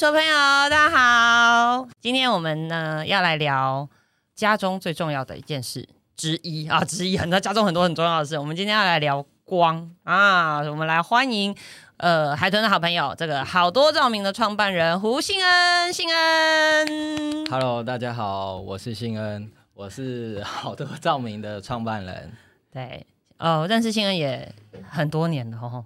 [0.00, 0.32] 所有朋友，
[0.70, 1.86] 大家好！
[2.00, 3.86] 今天我们呢要来聊
[4.34, 5.86] 家中最重要的一件事
[6.16, 8.38] 之一啊，之一很多家中很多很重要的事。
[8.38, 11.54] 我们今天要来聊光啊，我们来欢迎
[11.98, 17.44] 呃海豚的好朋友，这个好多照明的创办人胡信恩，信恩。
[17.50, 22.32] Hello，大家好，我是信恩，我是好多照明的创办人。
[22.72, 24.50] 对，呃，认识信恩也
[24.88, 25.84] 很多年了哦，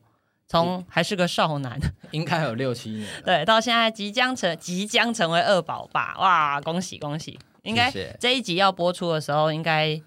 [0.55, 1.77] 从还是个少男，
[2.13, 3.23] 应该有六七年了。
[3.27, 7.37] 对，到现在即将成即将成为二宝爸，哇，恭喜恭喜！
[7.63, 10.01] 应该这一集要播出的时候，应该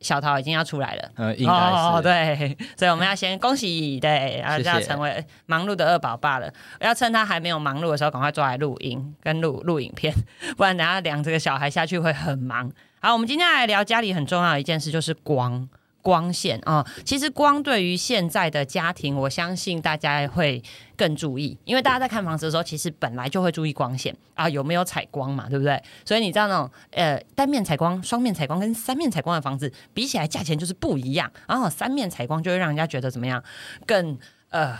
[0.00, 1.10] 小桃已经要出来了。
[1.14, 6.52] 呃，应该是、哦，对， 所以我们要先恭喜，对，然后谢谢要成为忙碌的二宝爸了。
[6.80, 10.12] 要趁他还没有忙碌的时候，赶快抓来录音跟录录影片，
[10.56, 12.68] 不然等下养这个小孩下去会很忙。
[13.00, 15.68] 好，我们今天来聊家里很重要的一件事，就是光。
[16.06, 20.62] 光线啊、其实光对于现在的家庭，我相信大家会
[20.96, 25.82] 更注意，因为大家在看房子的时候，其实本来就会注意光线啊，有没有采光嘛，对不对？
[26.04, 31.28] 所以你知道那种呃单面采光、双面采光跟三面采光的房子比起来，价钱就是不一样。
[31.48, 33.42] 然后三面采光就会让人家觉得怎么样，
[33.84, 34.16] 更
[34.50, 34.78] 呃。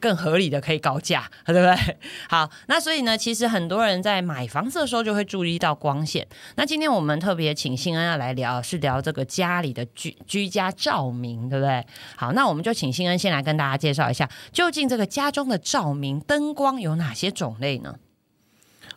[0.00, 1.96] 更合理的可以高价， 对不对？
[2.28, 6.26] 好，那所以呢，其实很多人在买房子的时候就会注意到光线。
[6.56, 11.86] 那今天我们特别请信恩要来聊，是聊这个家里的居居家照明，对不对？
[12.16, 17.94] 好，那我们就请信恩先来跟大家介绍一下，究竟这个家中的照明灯光有哪些种类呢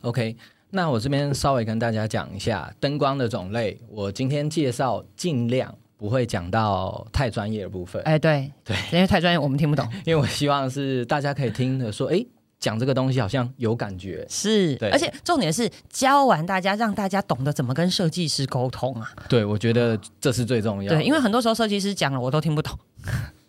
[0.01, 0.35] ？OK，
[0.71, 3.79] 那我这边稍微跟大家讲一下灯光的种类。
[3.89, 9.87] 我今天介绍尽量不会讲到太专业的部分，哎，对对，因为太专业我们听不懂。
[10.03, 12.21] 因为我希望是大家可以听的说，哎，
[12.59, 14.27] 讲这个东西好像有感觉。
[14.29, 19.09] 是，对而且重点是教完大家，让大家懂得怎么跟设计师沟通啊。
[19.29, 20.97] 对，我觉得这是最重要的。
[20.97, 22.77] 对，因为很多时候设计师讲了，我都听不懂。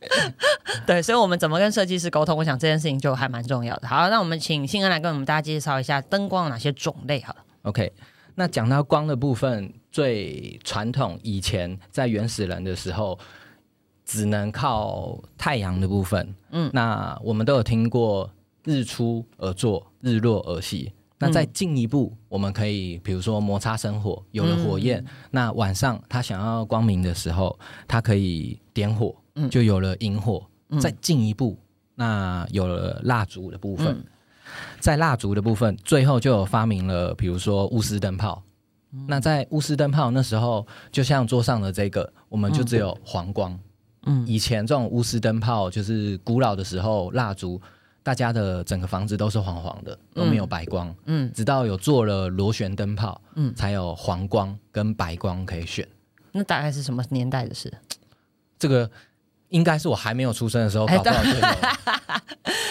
[0.86, 2.36] 对，所以，我们怎么跟设计师沟通？
[2.38, 3.88] 我想这件事情就还蛮重要的。
[3.88, 7.20] 好，那我们请信恩来跟我们大家介绍一下灯光有哪些种类。
[7.22, 7.92] 好了，OK，
[8.36, 13.16] 那讲到光的部分，最传统以前在原始人的时候，
[14.04, 16.34] 只能靠太阳的部分。
[16.50, 18.28] 嗯，那我们都有听过
[18.64, 20.92] 日出而作，日落而息。
[21.16, 27.56] 那再进一步，我们可以比如说摩擦生火，有了火焰，那晚上他想要光明的时候，
[27.86, 29.14] 他可以点火，
[29.48, 30.44] 就有了萤火。
[30.80, 31.56] 再进一步，
[31.94, 34.04] 那有了蜡烛的部分。
[34.80, 38.42] 在蜡烛的部分，最后就有发明了，比如说钨丝灯泡。
[39.06, 43.58] 那在钨丝灯泡那时候，就像桌上的这个，我们就只有黄光。
[44.06, 47.60] 嗯，以前这种钨丝灯泡就是古老的时候，蜡烛
[48.02, 50.94] 大家的整个房子都是黄黄的，都没有白光。
[51.06, 55.88] 嗯，直到有做了螺旋灯泡，嗯，才有黄光跟白光可以选。
[56.32, 57.72] 那大概是什么年代的事？
[58.58, 58.90] 这个
[59.48, 61.40] 应该是我还没有出生的时候，搞不好就有。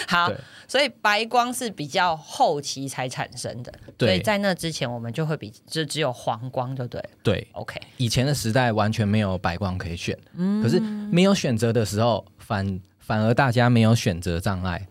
[0.06, 0.30] 好，
[0.68, 7.08] 所以白光是比较后期才产生的，对所以在那之前我们就会比就只有黄光就对了。
[7.22, 10.16] 对，OK，以前的时代完全没有白光可以选，
[10.62, 14.86] 可是没有选择的时候，反反而大家没有选择障碍。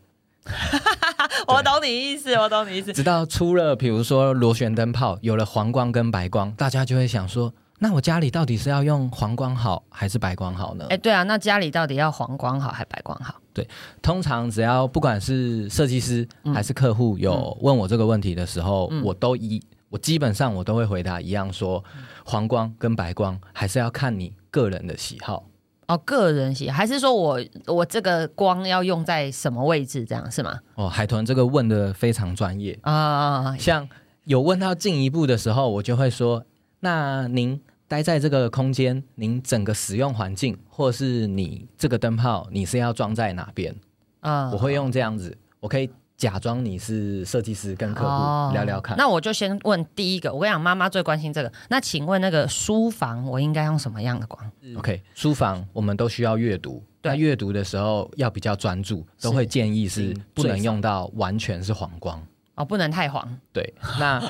[1.47, 2.91] 我懂你意思， 我懂你意思。
[2.91, 10.85] 直到出了比如说螺旋灯泡，有了黄光跟白光，大家就会想说，那我家里到底是要用黄光好还是白光好呢？
[10.89, 13.35] 哎，对啊，那家里到底要黄光好还是白光好？
[13.51, 13.67] 对
[14.01, 21.83] 通常只要不管是设计师还是客户有问我这个问题的时候，我都一我基本上我都会回答一样说，
[22.23, 25.43] 黄光跟白光还是要看你个人的喜好。
[25.87, 30.05] 哦，个人喜还是说我我这个光要用在什么位置？
[30.05, 30.57] 这样是吗？
[30.75, 33.89] 哦，海豚这个问的非常专业，啊、像
[34.23, 36.45] 有问到进一步的时候，我就会说，
[36.79, 43.75] 那您待在这个空间，您整个使用环境，或是你这个灯泡，你是要装在哪边？
[44.21, 48.95] 啊我会用这样子，我可以假装你是设计师，跟客户聊聊看。
[48.95, 51.51] 哦那我就先问第一个，我跟你讲，妈妈最关心这个。
[51.69, 62.25] 那请问那个书房，我应该用什么样的光？OK，书房我们都需要阅读，对那阅读的时候要比较专注，都会建议是不能用到完全是黄光。
[62.55, 63.37] 哦，不能太黄。
[63.51, 64.23] 对，那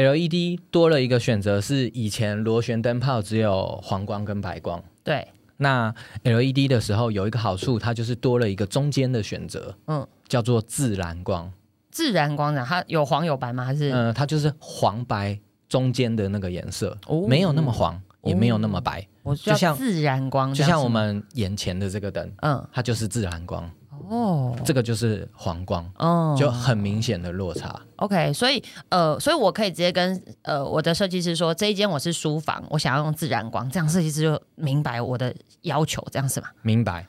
[0.00, 4.82] LED 多了一个选择，是以前螺旋灯泡只有黄光跟白光。
[5.04, 10.00] 对，那 LED 的时候有一个好处，它就是多了一个中间的选择，嗯。
[10.00, 11.52] 嗯，叫做自然光。
[11.90, 13.64] 自然光呢，它有黄有白吗？
[13.64, 15.38] 还是、嗯、它就是黄白
[15.68, 17.26] 中间的那个颜色，哦。
[17.26, 22.64] 没有那么黄，也没有那么白，我就就像自然光就像我们眼前的这个灯，嗯。
[22.72, 23.68] 它就是自然光，
[24.10, 27.80] 哦这个就是黄光，哦就很明显的落差。
[27.96, 36.48] OK，所以呃，所以我可以直接跟呃我的设计师说，这一间我是书房，我想要用自然光，这样设计师就明白我的要求，这样是吗？
[36.62, 37.06] 明白。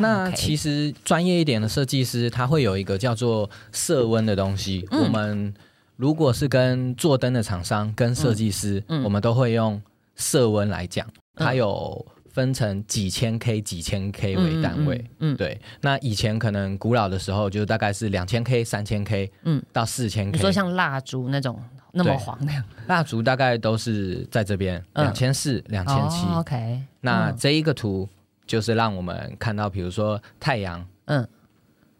[0.00, 4.84] 那其实专业一点的设计师，他会有一个叫做色温的东西。
[4.90, 5.54] 我们
[5.94, 9.80] 如果是跟做灯的厂商、跟设计师，我们都会用
[10.16, 11.06] 色温来讲。
[11.36, 15.04] 它有分成几千 K、几千 K 为单位。
[15.18, 15.60] 嗯，对。
[15.80, 20.32] 那以前可能古老的时候，就大概是两千 K、三千 K，嗯，到四千 K。
[20.32, 21.62] 你说像蜡烛那种
[21.92, 22.64] 那么黄那样？
[22.86, 26.26] 蜡烛大概都是在这边两千四、两千七。
[26.34, 26.82] OK。
[27.00, 28.08] 那这一个图。
[28.46, 31.24] 就是让我们看到，比如说太阳，嗯，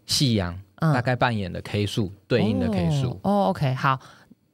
[0.05, 3.21] 夕阳，嗯大概扮演的 K 数对应的 K 数。
[3.23, 3.97] 哦，OK，好。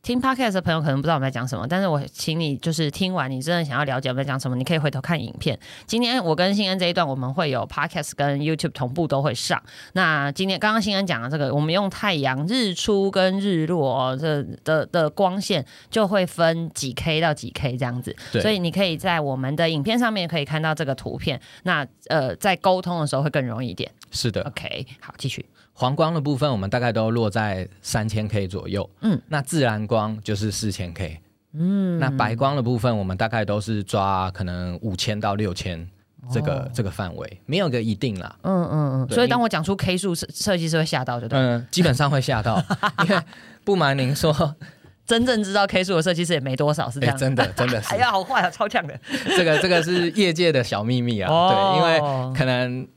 [0.06, 5.58] 听 podcast 的朋友可能不知道我们在讲什么，但是我请你就是听完，你真的想要了解我们在讲什么，你可以回头看影片。
[5.84, 9.60] 今天我跟新恩这一段，我们会有 podcast 跟 YouTube 同步都会上。
[9.94, 21.40] 那今天刚刚新恩讲的这个，我们用太阳日出跟日落这的的光线就会分几 K 到几 K 这样子，所以你可以在我们的影片上面可以看到这个图片。
[21.64, 23.90] 那呃，在沟通的时候会更容易一点。
[24.12, 25.44] 是的，OK，好，继续。
[25.78, 28.88] 黄光的部分，我们大概都落在三千 K 左右。
[29.02, 31.20] 嗯，那自然光就是四千 K。
[31.52, 35.86] 嗯，那白光的部分，我们大概都是抓可能五千到六千
[36.32, 38.34] 这个这个范围，没有个一定啦。
[38.40, 39.08] 嗯嗯嗯。
[39.14, 41.38] 所以当我讲出 K 数，设设计师会吓到，就对。
[41.38, 42.56] 嗯，基本上会吓到，
[43.04, 43.22] 因为
[43.62, 44.56] 不瞒您说，
[45.04, 47.14] 真正知道 K 数的设计师也没多少，是这样。
[47.18, 47.88] 真的，真的是。
[47.92, 48.98] 哎呀，好坏啊，超强的。
[49.36, 51.28] 这个这个是业界的小秘密啊。
[51.28, 52.88] 对，因为可能。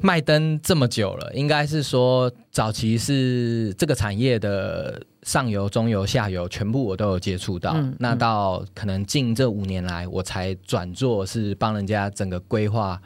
[0.00, 7.76] 卖灯这么久了，应该是说早期是这个产业的上游、中游、下游全部我都有接触到。
[7.98, 13.00] 那到可能近这五年来，我才转做是帮人家整个规划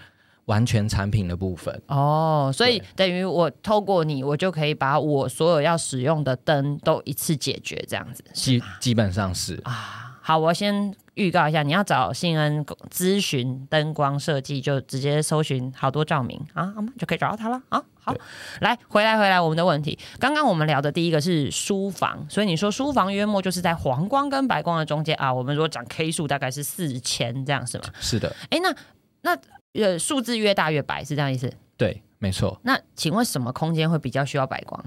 [0.46, 1.82] 完全产品的部分。
[1.88, 8.24] 哦，所以等于我透过你，我就可以把我所有要使用的灯都一次解决，这样子。
[8.32, 9.99] 基基本上是啊。
[10.22, 17.82] 好，我先预告一下，你要找信恩咨询灯光设计，就直接搜寻好多照明啊，就可以找到他了啊。
[18.02, 18.14] 好，
[18.60, 25.32] 来回来回来，我们的问题，刚刚我们聊的第一个是书房，所以你说书房约莫就是在黄光跟白光的中间啊。
[25.32, 27.84] 我们如果讲 K 数大概是四千这样是吗？
[27.98, 28.34] 是的。
[28.50, 28.74] 哎，那
[29.22, 29.38] 那
[29.82, 31.52] 呃数字越大越白是这样意思？
[31.76, 32.60] 对，没错。
[32.62, 34.84] 那请问什么空间会比较需要白光？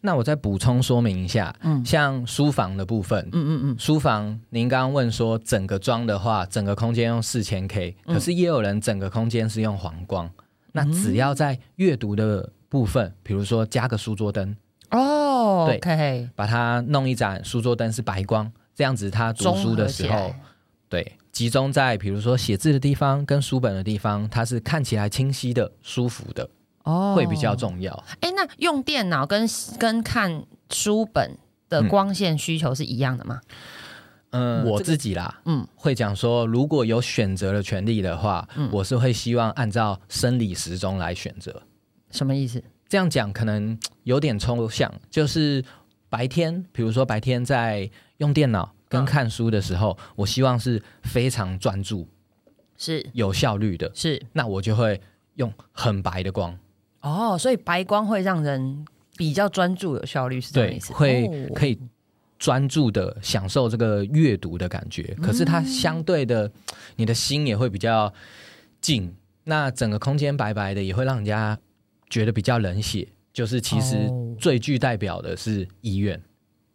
[0.00, 10.30] 那我再补充说明一下，嗯，像书房的部分，嗯嗯嗯，书房您刚刚问说整个装的话，整个空间用四千 K，可是也有人整个空间是用黄光，
[10.72, 14.56] 那只要在阅读的部分，比如说加个书桌灯，
[14.90, 20.34] 哦，对，把它弄一盏书桌灯是白光，这样子他读书的时候，
[20.88, 26.48] 对，集中在比如说写字的地方跟书本的地方，它是看起来清晰的、舒服的。
[26.84, 27.92] 哦，会比较重要。
[28.20, 29.46] 哎，那用电脑跟
[29.78, 31.36] 跟看书本
[31.68, 33.40] 的光线需求是一样的吗？
[34.30, 41.62] 嗯，我自己啦，嗯，会讲说，如果有选择的权利的话，我是会希望按照生理时钟来选择。
[42.10, 42.62] 什么意思？
[42.88, 45.64] 这样讲可能有点抽象，就是
[46.08, 52.08] 白天，比如说白天在用电脑跟看书的时候，我希望是非常专注，
[52.76, 55.00] 是有效率的，是，那我就会
[55.36, 56.58] 用很白的光。
[57.04, 58.84] 哦，所以白光会让人
[59.16, 60.92] 比较专注、有效率，是这意思？
[60.94, 61.78] 会可以
[62.38, 65.02] 专注的享受这个阅读的感觉。
[65.22, 66.50] 可是它相对的，
[66.96, 68.12] 你的心也会比较
[68.80, 69.14] 静。
[69.44, 71.58] 那整个空间白白的，也会让人家
[72.08, 73.06] 觉得比较冷血。
[73.34, 76.18] 就是其实最具代表的是医院。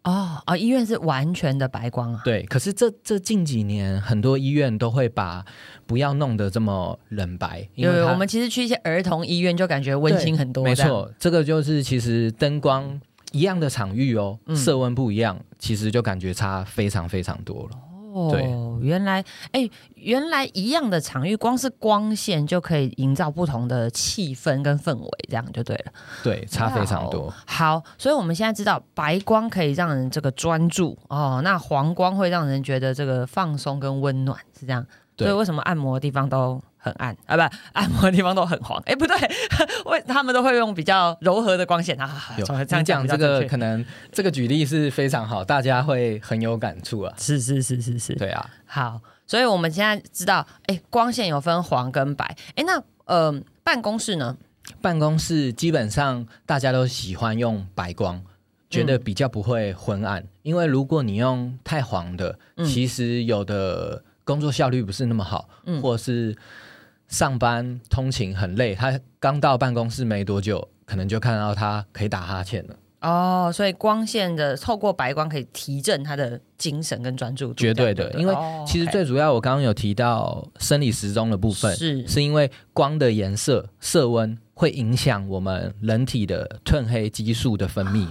[0.10, 2.22] 哦啊，医院是完全的白光啊。
[2.24, 5.46] 对，可是这这近几年很多医院都会把
[5.86, 7.68] 不要弄得这么冷白。
[7.76, 10.64] 因为我们其实去一些儿童医院就感觉温馨很多。
[10.64, 13.00] 没错，这个就是其实灯光
[13.32, 17.78] 一样的场域哦，色温不一样，其实就感觉差非常非常多了。
[18.14, 25.92] 哦，原来，哎，原来一样的场域，光是光线就可以营造不同的气氛跟氛围，这样就对了。
[26.24, 27.34] 对，差非常多。
[27.46, 34.86] 好，所以我们现在知道白光可以让人这个专注哦，那黄光会让人觉得这个放松跟温暖，是这样。
[35.26, 36.62] 所以为什么按摩的地方都？
[36.82, 37.42] 很暗啊，不，
[37.78, 38.82] 按摩的地方都很黄。
[38.86, 39.18] 哎，不对，
[39.92, 42.10] 为他们都会用比较柔和的光线啊。
[42.38, 47.14] 这样讲这个可能这个举例是非常好，大家会很有感触啊。
[47.18, 48.50] 是是是是是，对啊。
[48.66, 52.34] 好，所以我们现在知道，哎，光线有分黄跟白。
[52.56, 54.38] 哎，那呃，办公室呢？
[54.82, 58.24] 办公室基本上大家都喜欢用白光，
[58.70, 60.24] 觉得比较不会昏暗。
[60.44, 66.36] 因为如果你用太黄的，其实有的工作效率不是那么好，嗯或者是。
[67.10, 72.76] 上班通勤很累，他刚到办公室没多久，可能就看到他可以打哈欠了。
[73.02, 88.08] 哦，所以光线的透过白光可以提振他的精神跟专注度，绝对的，因为哦其实最主要，我刚刚有提到生理时钟的部分，是是因为光的颜色、色温会影响我们人体的褪黑激素的分泌，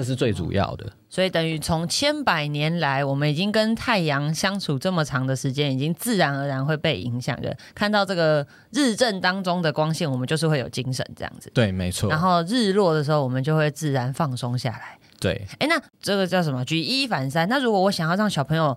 [0.00, 0.90] 这是最主要的。
[1.10, 7.54] 所以等于从千百年来，我们已经跟太阳相处这么长的时间，已经自然而然会被影响的。
[7.74, 11.50] 看到这个日正当中的光线，我们就是会有精神这样子。
[11.52, 12.18] 对，没错然。
[12.18, 14.98] 后日落的时候，我们就会自然放松下来。
[15.20, 16.64] 对，哎，那这个叫什么？
[16.64, 17.46] 举一反三。
[17.46, 18.74] 那如果我想要让小朋友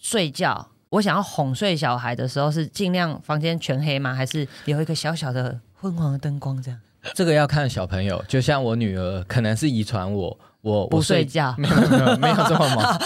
[0.00, 4.14] 睡觉，我想要哄睡小孩的时候，是尽量房间全黑吗？
[4.14, 6.78] 还是有一个小小的昏黄的灯光这样？
[7.14, 8.24] 这个要看小朋友。
[8.28, 13.02] 就像我女儿，可能是遗传我，我不我睡觉没有没有没有 这么忙。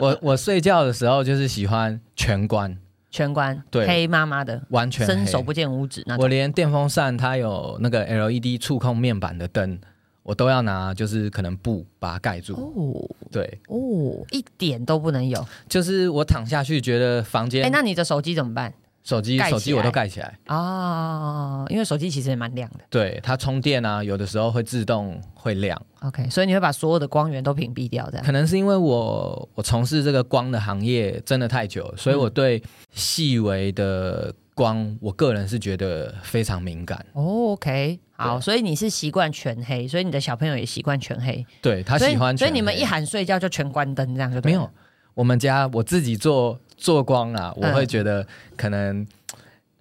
[0.00, 2.76] 我我睡觉的时候就是喜欢全关，
[3.10, 6.22] 全关，对黑麻麻的，完全伸手不见五指那种。
[6.22, 9.78] 我连电风扇它有那个 LED 触控面板的灯，
[10.22, 12.54] 我都要拿，就是可能布把它盖住。
[12.54, 15.44] 哦对，哦，一点都不能有。
[15.68, 18.72] 就是我躺下去觉得房间哎，那你的手机怎么办？
[19.04, 20.38] 手机手机我都盖起来。
[20.46, 22.80] 哦，因为手机其实也蛮亮的。
[22.88, 28.24] 对，它充电啊，有的时候会自动会亮，OK，所以你会把所有的光源都屏蔽掉，这样。
[28.24, 37.04] 可能是因为我我从事这个光的行业真的太久了，所以我对细微的光，我个人是觉得非常敏感。
[37.14, 41.44] 哦 OK，好，所以你是习惯全黑，所以你的小朋友也习惯全黑。
[41.60, 44.70] 对他喜欢全黑，所以你们一喊睡觉就全关灯，这样就没有，
[45.14, 48.26] 我们家我自己做做光啊，我嗯会觉得
[48.56, 49.06] 可能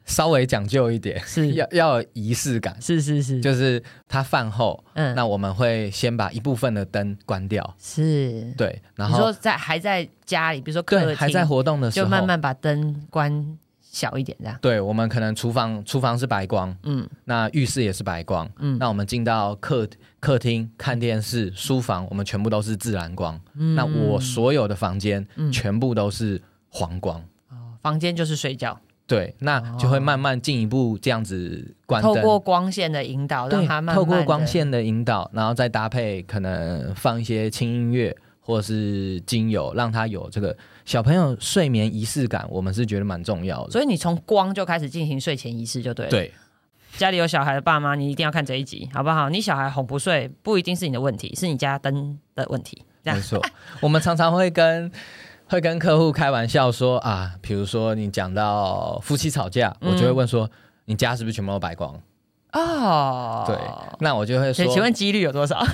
[0.05, 1.53] 稍微讲究一点，是。
[1.55, 2.75] 要要有仪式感。
[2.81, 5.15] 是是是，就是他饭后，嗯。
[5.15, 8.53] 那我们会先把一部分的灯关掉，是。
[8.57, 13.57] 对，然后你说在还在家里，比如说客厅，对还在活动的时候，就慢慢把灯关
[13.91, 14.57] 小一点，这样。
[14.61, 19.87] 对我们可能厨房厨房是白光，嗯那浴室也是白光，嗯那我们进到客
[20.19, 23.39] 客厅看电视、书房，我们全部都是自然光。
[23.55, 27.19] 嗯那我所有的房间嗯全部都是黄光。
[27.49, 40.55] 哦房间就是睡觉，对，那就会慢慢进一步这样子关灯，透过光线的引导，让对它慢慢透过光线的引导，然后再搭配可能放一些轻音乐或是精油，让它有这个
[40.91, 43.71] 小朋友睡眠仪式感，我们是觉得蛮重要的。
[43.71, 46.33] 所以你从光就开始进行睡前仪式就对了。，对，
[46.97, 49.29] 家里有小孩的爸妈，你一定要看这一集，好不好？
[49.29, 52.83] 你小孩哄不睡，不一定是你的问题，是你家灯的问题。
[53.05, 53.41] 这样没错，
[53.79, 54.91] 我们常常会跟
[55.47, 60.51] 会跟客户开玩笑说啊，比如说你讲到夫妻吵架，嗯我就会问说，
[60.83, 61.97] 你家是不是全部都白光？
[62.51, 63.55] 哦，对，
[64.01, 65.65] 那我就会说请，请问几率有多少？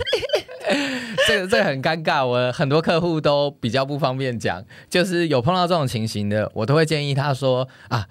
[1.28, 8.08] 这个这个很尴尬，我很多客户都比较不方便讲，就是有碰到这种情形的，我都会建议他说啊，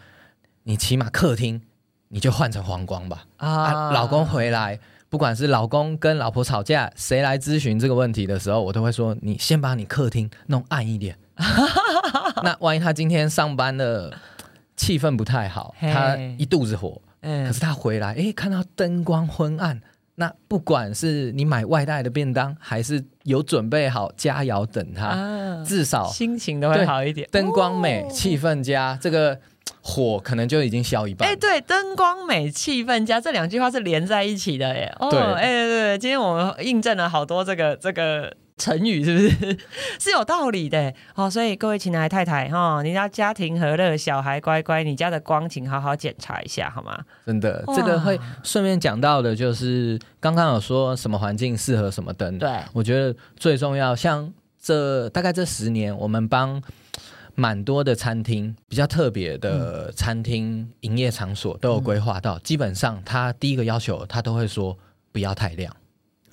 [0.65, 1.63] 你起码客厅
[2.09, 3.25] 你就换成黄光吧。
[3.37, 11.17] 啊，老公回来，不管是老公跟老婆吵架，谁来咨询这个问题的时候，我都会说，你先把你客厅弄暗一点。
[12.43, 14.13] 那万一他今天上班的
[14.77, 19.81] 气氛不太好，他一肚子火，嗯可是他回来，诶，看到灯光昏暗。
[20.19, 27.29] 那不管是你买外带的便当，还是有准备好佳肴等他，啊至少心情都会好一点。
[27.31, 29.39] 灯光美、哦气氛佳，这个
[29.83, 31.29] 火可能就已经消一半。
[31.29, 39.59] 哎、对，灯光美，气氛佳，这两句话是连在一起的，耶，哦，对哎、对对，今天我们印证了好多这个这个成语，是不是
[40.01, 40.93] 是有道理的？
[41.15, 46.99] 哦，所以各位亲爱的太太哈、哦，你要家庭和乐，小孩乖乖，你家的光请好好检查一下，好吗？
[47.27, 52.39] 真的，哇这个会顺便讲到的，就是刚刚有说什么环境适合什么灯。
[52.39, 56.63] 对，我觉得最重要，像这大概这十年，我们帮
[57.35, 64.79] 蛮多的餐厅比较特别的餐厅营业场所都有规划到，基本上他第一个要求，他都会说
[65.13, 65.71] 不要太亮。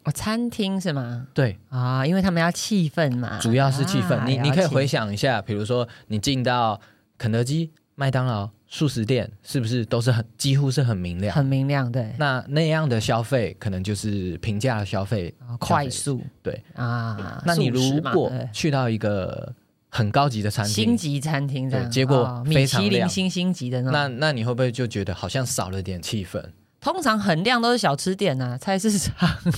[0.03, 1.27] 哦，餐厅是吗？
[1.33, 4.15] 对，啊，因为他们要气氛嘛，主要是气氛。
[4.15, 6.79] 啊你你可以回想一下，比如说你进到
[7.17, 11.33] 肯德基、麦当劳、素食店，是不是都是很几乎是很明亮？
[11.33, 15.33] 很明亮，对，那那样的消费，可能就是平价消费。
[15.39, 19.53] 啊快速，对啊，那你如果去到一个
[19.89, 26.43] 很高级的餐厅，星级餐厅这样，对结果非常亮其林星星级的那那你会不会就觉得好像少了点气氛？
[26.83, 29.13] 通常很亮都是小吃店呐、 菜市场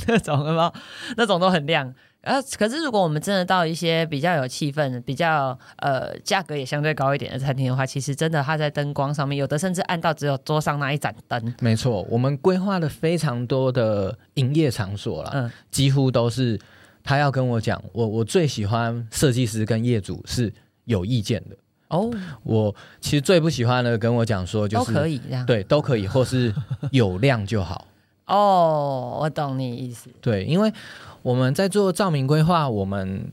[0.07, 0.73] 那种，有没有？
[1.17, 1.93] 那种都很亮。
[2.21, 11.53] 呃，可是如果我们真的到一些比较有气氛、比较呃价格也相对高一点的餐厅的话，其实真的它在灯光上面，有的甚至暗到只有桌上那一盏灯。
[11.61, 16.59] 没错，我们规划了非常多的营业场所了，嗯，几乎都是
[17.03, 20.51] 他要跟我讲，我我最喜欢设计师跟业主是
[20.85, 21.55] 有意见的。
[21.89, 22.11] 哦，
[22.43, 25.45] 我其实最不喜欢的跟我讲说，就是都可以这样。
[25.45, 26.53] 对都可以，或是
[26.91, 27.87] 有量就好。
[28.25, 30.09] 哦，我懂你意思。
[30.19, 30.73] 对，因为
[31.21, 33.31] 我们在做照明规划，我们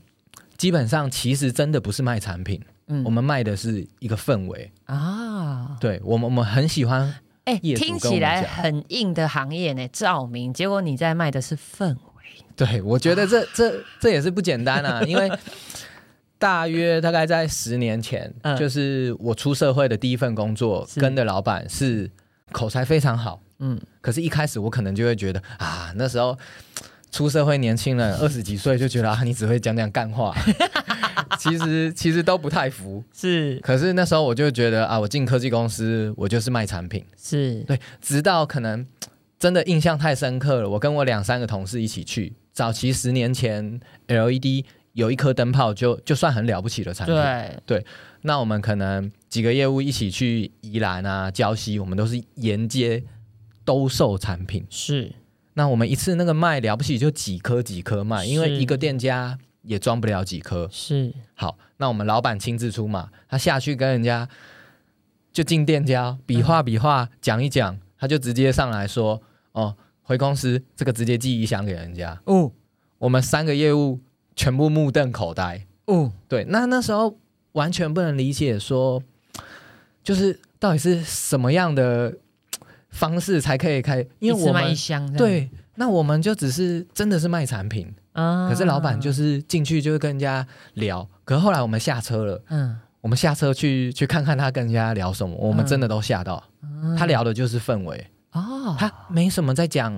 [0.55, 4.71] 基本上其实真的不是卖产品，嗯我们卖的是一个氛围。
[4.85, 7.11] 啊，对我们，我们很喜欢，
[7.45, 11.97] 哎、业主听起来很硬的行业呢，照明，结果你在卖的是氛围，
[12.55, 15.27] 对我觉得这这这也是不简单啊，因为
[16.43, 18.57] 大约大概在十年前，嗯。
[18.57, 20.99] 就是我出社会的第一份工作，是。
[20.99, 22.11] 跟的老板是
[22.51, 26.37] 口才非常好，嗯，可是，一开始我可能就会觉得啊，那时候
[27.11, 30.35] 出社会年轻人 二十几岁就觉得啊，你只会讲讲干话，
[31.39, 33.01] 其实其实都不太服。
[33.13, 33.57] 是。
[33.63, 37.05] 可是那时候我就觉得啊，我进科技公司，我就是卖产品。
[37.17, 38.85] 是，对，直到可能
[39.39, 47.15] 真的印象太深刻了，我跟我两三个同事一起去，早期十年前 LED 有一颗灯泡就就算很了不起的产品。
[47.65, 47.85] 对，
[48.21, 53.03] 那我们可能几个业务一起去宜兰啊、礁溪，我们都是沿街
[53.65, 54.65] 兜售产品。
[54.69, 55.11] 是
[55.55, 60.67] 那我们一次那个卖了不起就几颗几颗卖，因为一个店家也装不了几颗。
[60.71, 64.27] 是，好，那我们老板亲自出马，他下去跟人家
[65.31, 69.21] 就进店家比划比划，讲一讲，他就直接上来说
[69.53, 72.19] ：“哦，回公司这个直接寄一箱给人家。
[72.25, 72.51] 哦”
[72.99, 73.99] 我们三个业务
[74.35, 75.65] 全部目瞪口呆。
[75.85, 77.17] 哦，对，那那时候
[77.53, 79.01] 完全不能理解说，
[80.03, 82.13] 就是到底是什么样的
[82.89, 84.05] 方式才可以开？
[84.19, 84.75] 因为我们
[85.17, 92.41] 对，那我们就只是真的是卖产品，啊可是老板就是进去就会跟人家聊，可是后来我们下车了。
[92.49, 96.41] 嗯，我们下车去去看看他跟人家聊什么，我们真的都吓到。
[96.97, 99.93] 他聊的就是氛围，哦，他没什么在讲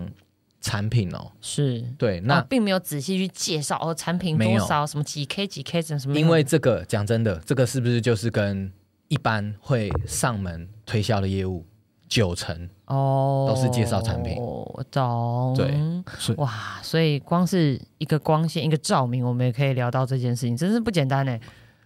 [0.65, 1.31] 产品哦。
[1.39, 1.79] 是。
[1.95, 8.71] 对，那、那并没有仔细去介绍哦，产品多少，什么几 K 几 K 什么什么，因为这个讲真的，这个是不是就是跟
[9.07, 11.63] 一般会上门推销的业务
[12.09, 12.67] 九成？
[12.85, 15.53] 哦都是介绍产品我懂。
[15.55, 21.39] 对哇，所以光是一个光线，一个照明，我们也可以聊到这件事情，真是不简单呢。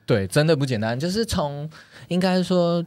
[0.05, 0.99] 对，真的不简单。
[0.99, 1.69] 就是从
[2.07, 2.83] 应该说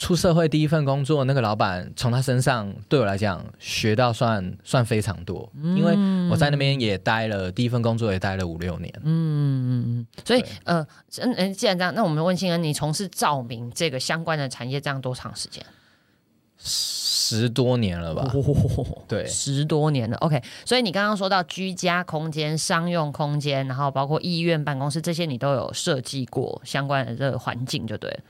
[0.00, 5.94] 出社会第一份工作，那个老板从他身上对我来讲学到算算非常多，因为
[6.30, 8.90] 我在那边也待了第一份工作也待了五六年。
[9.04, 10.80] 嗯嗯嗯，所以呃，
[11.18, 15.62] 嗯嗯，既然这样，那我们问新恩，你从事照明这个相关的产业这样多长时间？
[16.56, 18.32] 十多年了吧？
[19.06, 20.16] 对十多年了。
[20.16, 28.20] OK，所以你刚刚说到居家空间、商用空间，然后包括医院办公室这些，你都有设计过相关的这个环境，就对了。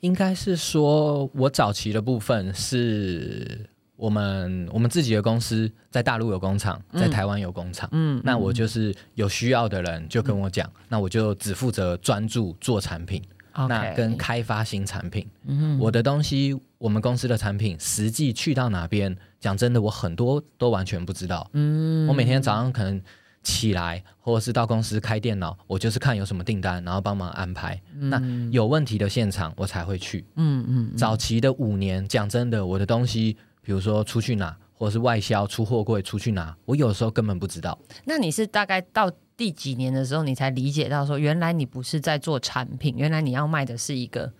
[0.00, 7.88] 应该是说，我早期的部分是我们我们自己的公司在大陆有工厂，在台湾有工厂。
[7.92, 13.22] 嗯，那我就是有需要的人就跟我讲，那我就只负责专注做产品，
[13.68, 15.26] 那跟开发新产品。
[15.46, 21.48] 嗯我的东西，我们公司的产品实际去到哪边，讲真的，我很多都完全不知道。
[21.52, 22.98] 嗯我每天早上可能
[23.42, 27.80] 起来，或者是到公司开电脑，我就是看有什么订单，然后帮忙安排。
[27.94, 30.24] 那有问题的现场，我才会去。
[30.36, 37.78] 嗯嗯早期的五年，讲真的，我的东西，比如说出去拿，或者是外销出货柜出去拿，我有时候根本不知道。
[38.04, 44.30] 那你是大概到第几年的时候，你才理解到说，原来你不是在做产品，原来你要卖的是一个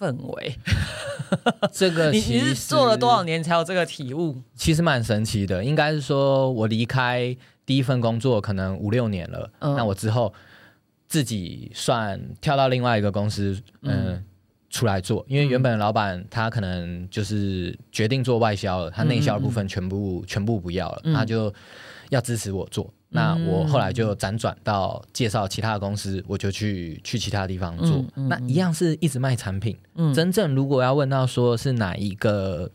[0.00, 0.56] 氛围。
[1.70, 3.22] 这个你其实你是做了多少？
[3.22, 4.40] 年才有这个体悟？
[4.54, 7.36] 其实蛮神奇的，应该是说我离开
[7.66, 10.32] 第一份工作可能五六年了，嗯那我之后
[11.06, 14.24] 自己算跳到另外一个公司，嗯。
[14.72, 21.52] 出来做，因为原本老板他可能就是决定做外销了，他内销的部分全部、全部不要了，嗯他就
[22.10, 22.88] 要支持我做。
[23.10, 27.96] 那我后来就辗转到介绍其他的公司，我就去去其他地方做。
[27.98, 29.76] 嗯嗯那一样是一直卖产品。
[29.96, 30.14] 嗯。
[30.14, 32.70] 真正如果要问到说是哪一个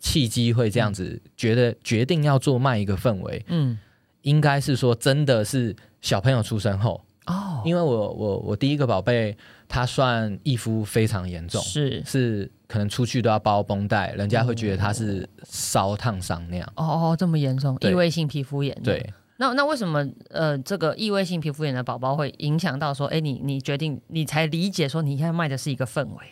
[0.00, 3.78] 契机会这样子觉得决定要做卖一个氛围，嗯。
[4.22, 9.34] 应该是说真的是小朋友出生后，哦，因为我我我第一个宝贝
[9.68, 12.02] 他算易肤非常严重，是。
[12.04, 16.70] 是可能出去都要包绷带，人家会觉得他是烧烫伤那样。
[16.74, 17.92] 哦哦这么严重，对。
[17.92, 18.76] 异位性皮肤炎。
[18.84, 19.08] 对，
[19.40, 26.26] 那那为什么呃这个异位性皮肤炎的宝宝会影响到说，哎你你决定你才理解说你现在卖的是一个氛围？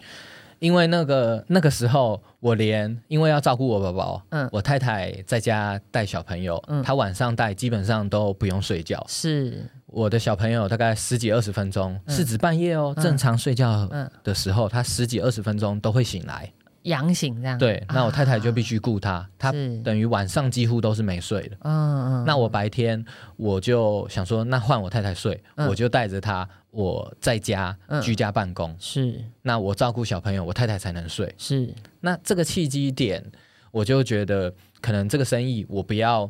[0.59, 9.05] 因为那个那个时候，我连因为要照顾我宝宝，嗯我太太在家带小朋友，嗯她晚上带基本上都不用睡觉。
[9.07, 16.51] 是我的小朋友大概十几二十分钟，嗯是指半夜哦，嗯正常睡觉嗯的时候，他十几二十分钟都会醒来。
[16.87, 17.57] 阳醒这样。
[17.57, 19.53] 对，那我太太就必须须顾他，他
[19.85, 21.57] 等于晚上几乎都是没睡的。
[21.61, 23.05] 嗯嗯那我白天
[23.37, 28.75] 我就想说，那换我太太睡，嗯我就带着她，我在家嗯居家办公。
[28.81, 31.33] 是那我照顾小朋友，我太太才能睡。
[31.39, 33.25] 是那这个契机点，
[33.71, 36.29] 我就觉得可能这个生意我不要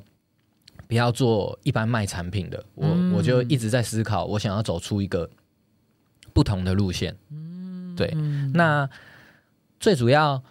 [0.86, 5.28] 不要做一般卖产品的，我我就一直在思考，我想要走出一个
[6.34, 7.16] 不同的路线。
[7.30, 8.14] 嗯，对，
[8.52, 8.86] 那
[9.86, 10.42] 最主要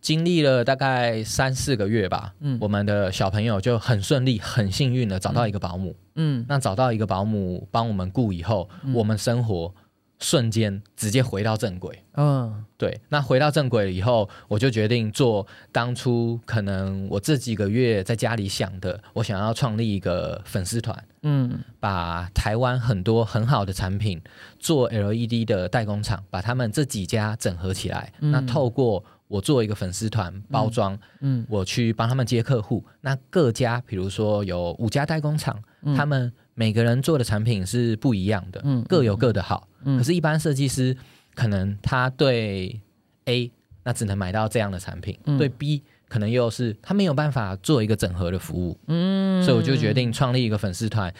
[0.00, 9.74] 经历了大概三四个月吧，嗯，我们的小朋友就很顺利、很幸运的找到一个保姆，嗯，那找到一个保姆帮我们顾以后，我们生活。
[10.18, 13.00] 瞬间直接回到正轨，嗯，对。
[13.10, 24.20] 那回到正轨了以后，我就决定做当初可能我这几个月在家里想的，我想要创立一个粉丝团，嗯，把台湾很多很好的产品
[24.58, 28.12] 做 LED 的代工厂，把他们这几家整合起来。
[28.18, 32.82] 那透过我做一个粉丝团包装，嗯，我去帮他们接客户。
[33.02, 35.62] 那各家，比如说有五家代工厂，
[35.94, 36.32] 他们。
[36.58, 39.68] 每个人做的产品是不一样的，嗯，各有各的好。
[39.75, 40.96] 嗯，可是，一般设计师
[41.34, 42.80] 可能他对
[43.26, 43.50] A
[43.84, 48.78] 那只能买到这样的产品，对 B 可能又是他没有办法做一个整合的服务。
[48.88, 51.14] 嗯，所以我就决定创立一个粉丝团，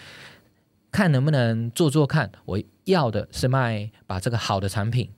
[0.91, 2.31] 看能不能做做看。
[2.45, 5.09] 我要的是卖把这个好的产品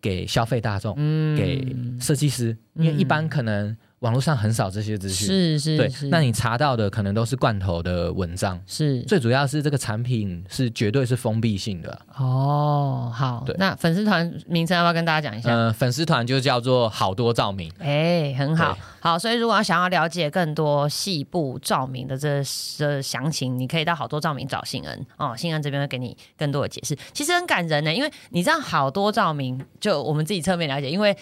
[0.00, 0.94] 给消费大众，
[1.36, 3.76] 给设计师，因为一般可能。
[4.00, 5.90] 网络上很少这些资讯，是是，对。
[6.10, 9.00] 那你查到的可能都是罐头的文章，是。
[9.04, 11.98] 最主要是这个产品是绝对是封闭性的。
[12.14, 13.42] 哦，好。
[13.46, 15.50] 对，那粉丝团名称要不要跟大家讲一下？
[15.50, 17.72] 嗯，粉丝团就叫做好多照明。
[17.78, 19.18] 哎，很好，好。
[19.18, 22.42] 所以如果要想要了解更多细部照明的这
[22.76, 26.94] 这详情，你可以到好多照明找信恩哦，信恩这边会给你更多的解释。
[27.14, 31.16] 其实很感人呢，因为你知道好多照明，就我们自己侧面了解，因为。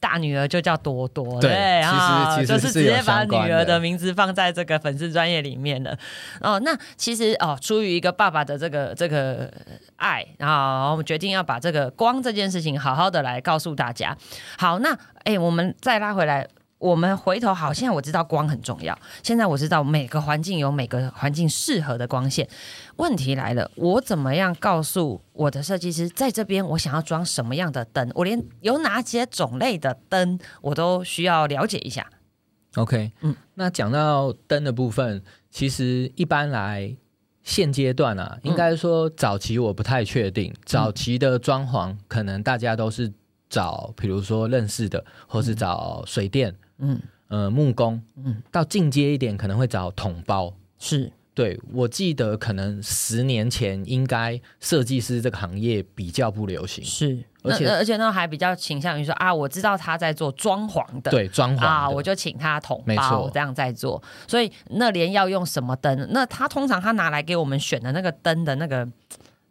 [0.00, 5.96] 大女儿就叫多多，对啊，就是直接把女儿的名字放在这个粉丝专业里面了。
[6.40, 9.52] 哦，那其实哦，出于一个爸爸的这个这个
[9.96, 14.16] 爱，然后我们决定要把这个光这件事情好好的来告诉大家。
[14.56, 16.48] 好，那哎，我们再拉回来。
[16.80, 18.98] 我们回头好，现在我知道光很重要。
[19.22, 22.48] 现在我知道每个环境有每个环境适合的光线。
[22.96, 28.10] 问题来了，我怎么样告诉我的设计师，在这边我想要装什么样的灯？
[28.14, 32.10] 我连有哪些种类的灯，我都需要了解一下。
[32.76, 36.96] OK，嗯，那讲到灯的部分，其实一般来
[37.42, 43.12] 现阶段啊，应该说早期我不太确定，早期的装潢可能大家都是
[43.50, 46.50] 找，比如说认识的，或是找水电。
[46.50, 46.56] 嗯
[47.28, 48.00] 呃木工。
[48.16, 48.42] 嗯。
[48.50, 50.54] 到进阶一点可能会找桶包。
[50.78, 51.12] 是。
[51.32, 57.18] 对我记得可能十年前应该设计师这个行业比较不流行是。
[57.42, 64.02] 而且而且呢还比较倾向于说啊我知道他在做装潢的对装潢啊我就请他桶包这样在做。
[64.26, 68.86] 所以那连要用什么灯那他通常他拿来给我们选的那个灯的那个。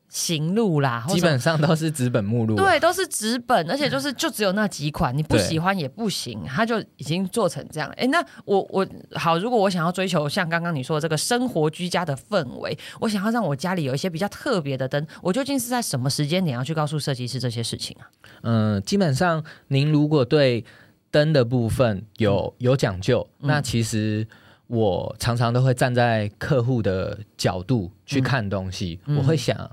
[0.10, 7.88] 行路啦，基本上都是纸本目录，对，都是纸本，而且就是就只有那几款，你不喜欢也不行，它就已经做成这样。
[7.96, 18.10] 哎，那我我好，如果我想要追求像刚刚你说的这个生活居家的氛围，我想要让我家里有一些比较特别的灯，我究竟是在什么时间点要去告诉设计师这些事情啊？
[18.42, 20.66] 嗯，基本上您如果对
[21.12, 24.28] 灯的部分有有讲究，那其实
[24.66, 29.70] 我常常都会站在客户的角度去看东西，我会想。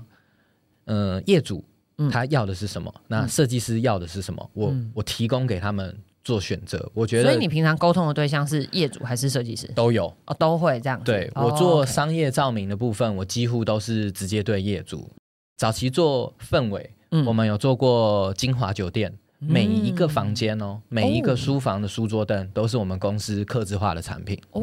[0.87, 1.63] 嗯，业主
[2.11, 2.93] 他要的是什么？
[3.07, 4.49] 那设计师要的是什么？
[4.53, 6.91] 我我提供给他们做选择。
[6.93, 9.67] 我觉得，所以你平常沟通的对象是业主还是设计师？
[9.75, 11.01] 都有哦，都会这样。
[11.03, 15.09] 对我做商业照明的部分，我几乎都是直接对业主。
[15.57, 16.91] 早期做氛围，
[17.25, 19.17] 我们有做过金华酒店。
[19.39, 24.61] 每一个房间哦，每一个书房的书桌灯都是我们公司刻制化的产品哦。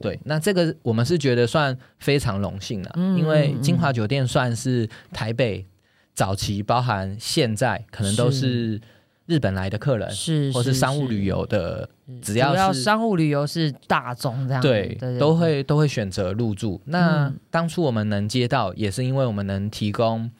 [0.00, 5.66] 对，那这个我们是觉得算非常荣幸的，因为金华酒店算是台北
[6.14, 8.80] 早期，包含现在可能都是
[9.26, 11.88] 日本来的客人，是或是商务旅游的，
[12.20, 16.80] 只要是商务旅游是大众这样，对，都会都会选择入住。
[16.86, 20.30] 那当初我们能接到，也是因为我们能提供。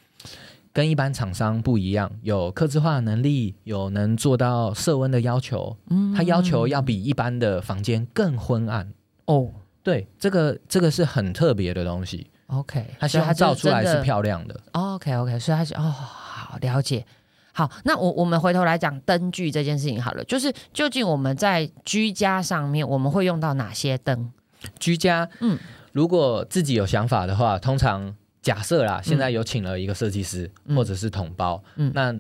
[0.75, 5.77] 跟一般厂商不一样，有客制化能力，有能做到色温的要求。
[5.91, 8.91] 嗯，他要求要比一般的房间更昏暗。
[9.27, 9.51] 哦，
[9.83, 12.31] 对，这个这个是很特别的东西。
[12.47, 14.61] OK，他希望照出来是漂亮的。
[14.73, 17.05] OK OK，所以他是哦，好了解。
[17.53, 24.33] 好，那我我们回头来讲灯具这件事情好了，就是究竟我们在居家上面我们会用到哪些灯？
[24.79, 25.59] 居家，嗯，
[25.93, 28.15] 如果自己有想法的话，通常。
[28.43, 31.63] 假设啦，现在有请了一个设计师或者是统包，
[31.95, 32.13] 那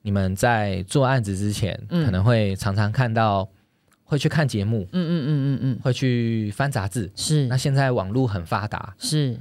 [0.00, 3.46] 你们在做案子之前，可能会常常看到，
[4.10, 7.46] 会去看节目，嗯嗯嗯嗯嗯，会去翻杂志，是。
[7.46, 9.38] 那现在网络很发达，是。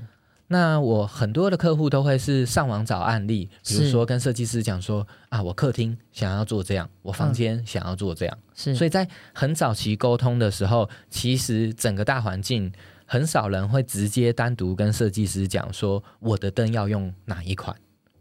[0.48, 8.76] 那我很多的客户都会是上网找案例，比如说跟设计师讲说啊，我客厅想要做这样，我房间想要做这样，是。
[8.76, 12.72] 所以在很早期沟通的时候，其实整个大环境。
[13.12, 17.76] 很少人会直接单独跟设计师讲说我的灯要用哪一款。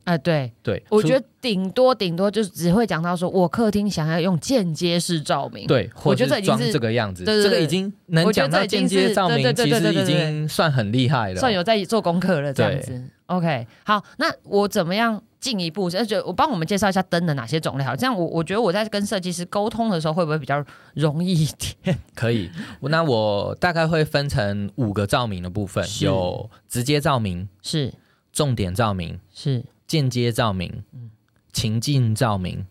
[0.09, 11.37] 哎，对，对，我觉得顶多顶多就是只会讲到说，我客厅想要用间接式照明。，对，我觉得装这已经是这个样子，对对对这个已经能讲到间接照明，其实已经算很厉害了。
[11.39, 13.05] 算有在做功课了，这样子。
[13.27, 15.91] OK，好，那我怎么样进一步？
[15.95, 21.47] 而且我帮我们介绍一下灯的哪些种类好，这样我我觉得我在跟设计师沟通的时候会不会比较容易一
[21.85, 21.99] 点？
[22.17, 27.93] 可以，那我大概会分成五个照明的部分，有直接照明、是
[28.33, 31.11] 重点照明、是，间接照明、嗯
[31.51, 32.65] 情境照明，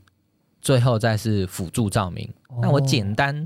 [0.61, 2.31] 最后再是辅助照明。
[2.61, 3.45] 那我简单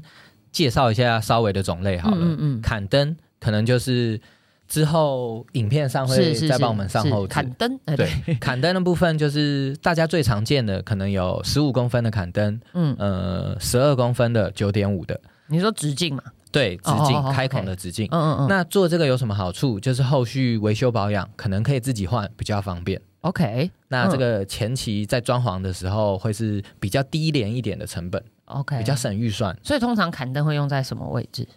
[0.51, 2.17] 介绍一下稍微的种类好了。
[2.17, 4.19] 哦嗯嗯砍灯可能就是
[4.67, 7.33] 之后影片上会再帮我们上是后置。
[7.33, 16.21] 砍灯，哎对， 砍灯的部分就是大家最常见的，可能有十五公分的砍灯，嗯，呃，十二公分的、九点五的，你说直径嘛？
[16.51, 18.05] 对，直径开孔的直径。
[18.11, 19.79] 嗯嗯嗯，那做这个有什么好处？
[19.79, 23.01] 就是后续维修保养可能可以自己换，比较方便。
[23.21, 29.55] OK 那这个前期在装潢的时候会是比较低廉一点的成本，OK，比较省预算。
[29.63, 31.47] 所以通常砍灯会用在什么位置？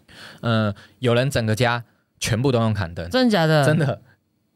[0.41, 1.83] 呃，有人整个家
[2.21, 3.65] 全部都用砍灯，真的假的？
[3.65, 4.01] 真，的。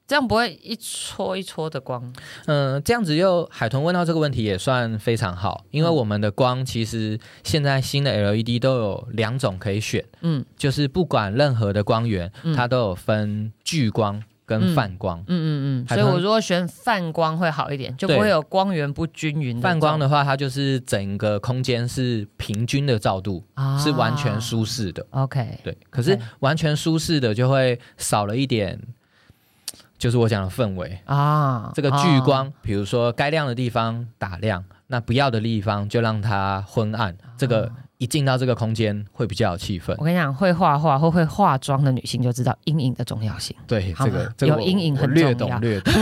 [0.07, 2.11] 这样不会一戳一戳的光？
[2.47, 15.19] 嗯、这样子又海豚问到这个问题也算非常好，因为嗯我们的光其实现在新的 LED 都有两种可以选，嗯就是不管任何的光源，嗯它都有分聚光跟泛光。
[15.27, 25.07] 嗯嗯嗯，所以我如果选泛光会好一点，就不会有光源不均匀的泛光的话，它就是整个空间是平均的照度，啊是完全舒适的。
[25.11, 28.81] OK，对，可是完全舒适的就会少了一点，
[29.99, 30.99] 就是我讲的氛围。
[31.05, 37.15] 啊，这个聚啊光，比如说该亮的地方打亮，那不要的地方就让它昏暗。
[37.37, 39.95] 这个一进到这个空间会比较有气氛。
[39.99, 43.55] 我跟你讲，会画画或会化妆的女性就知道阴影的重要性。
[43.67, 45.93] 对，这个这个有阴影很略很重要懂略懂。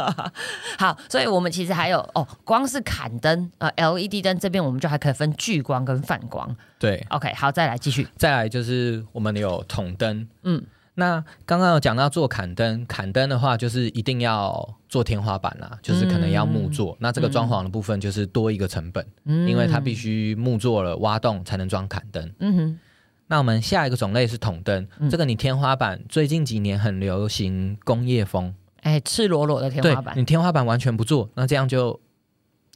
[0.78, 6.56] 好，所以我们其实还有哦，光是砍灯呃 LED 灯这边我们就还可以分聚光跟泛光。
[6.78, 8.06] 对，OK，好，再来继续。
[8.16, 10.62] 再来就是我们有筒灯，嗯，
[10.98, 16.96] 那刚刚有讲到做砍灯，砍灯的话就是一定要做天花板啦，就是可能要木做。
[17.00, 22.32] 那这个装潢的部分就是多一个成本，嗯因为它必须木做了挖洞才能装砍灯。
[22.38, 22.78] 嗯哼，
[23.26, 32.00] 那我们下一个种类是筒灯，嗯这个你天花板最近几年很流行工业风，哎，赤裸裸的天花板你天花板完全不做，那这样就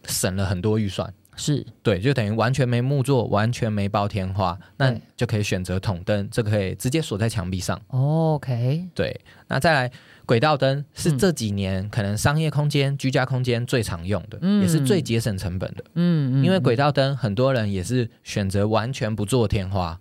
[0.05, 1.15] 省了很多预算。
[1.41, 7.81] 是对，就等于完全没木做，完全没包天花，那就可以选择筒灯，这个可以直接锁在墙壁上。
[7.89, 9.91] OK，对，那再来
[10.27, 15.83] 轨道灯是嗯这几年可能商业空间、居家空间最常用的，嗯也是最节省成本的。
[15.95, 19.99] 嗯嗯，因为嗯轨道灯很多人也是选择完全不做天花，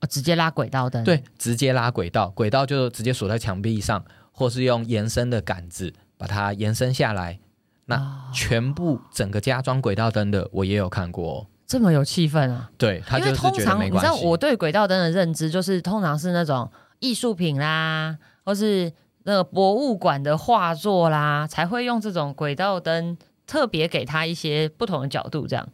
[0.00, 7.40] 哦直接拉轨道灯，对，直接拉轨道，轨道就直接锁在墙壁上，或是用延伸的杆子把它延伸下来。
[7.86, 11.46] 那哦全部整个家装轨道灯的，我也有看过、哦。
[11.66, 12.70] 这么有气氛啊！
[12.78, 14.08] 对他因就是觉得为通常没关系。
[14.08, 16.70] 你知道我对轨道灯的认知，就是通常是那种
[17.00, 18.92] 艺术品啦，或是
[19.24, 23.18] 那个博物馆的画作啦，才会用这种轨道灯，
[23.48, 25.68] 特别给他一些不同的角度，这样。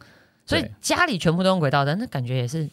[0.47, 2.67] 所以家里全部都用轨道灯，那感觉也是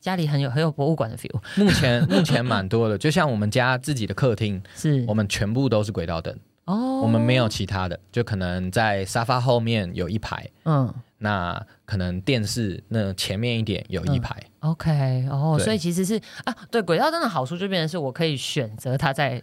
[0.00, 1.40] 家里很有很有博物馆的 feel。
[1.54, 14.36] 目前 目前蛮多的，就像我们家自己的客厅，是我们全部都是轨道灯，哦，我们没有其他的，就可能在沙发后面有一排，嗯那可能电视那前面一点有一排。
[14.60, 19.42] OK 哦，所以其实是啊，对轨道灯的好处就变成是我可以选择它在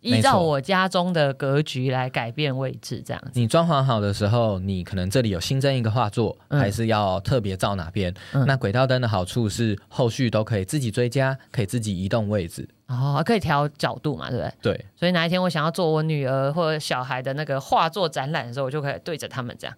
[0.00, 3.30] 依照我家中的格局来改变位置，这样子。
[3.34, 8.14] 你装潢好的时候，你可能这里有新增一个画作，嗯还是要特别照哪边？
[8.32, 12.68] 嗯那轨道灯的好处是后续都可以自己追加，可以自己移动位置。
[12.88, 14.72] 哦，可以调角度嘛，对不对？
[14.72, 19.76] 对，所以哪一天我想要做我女儿或者小孩的那个画作展览的时候，我就可以对着他们这样。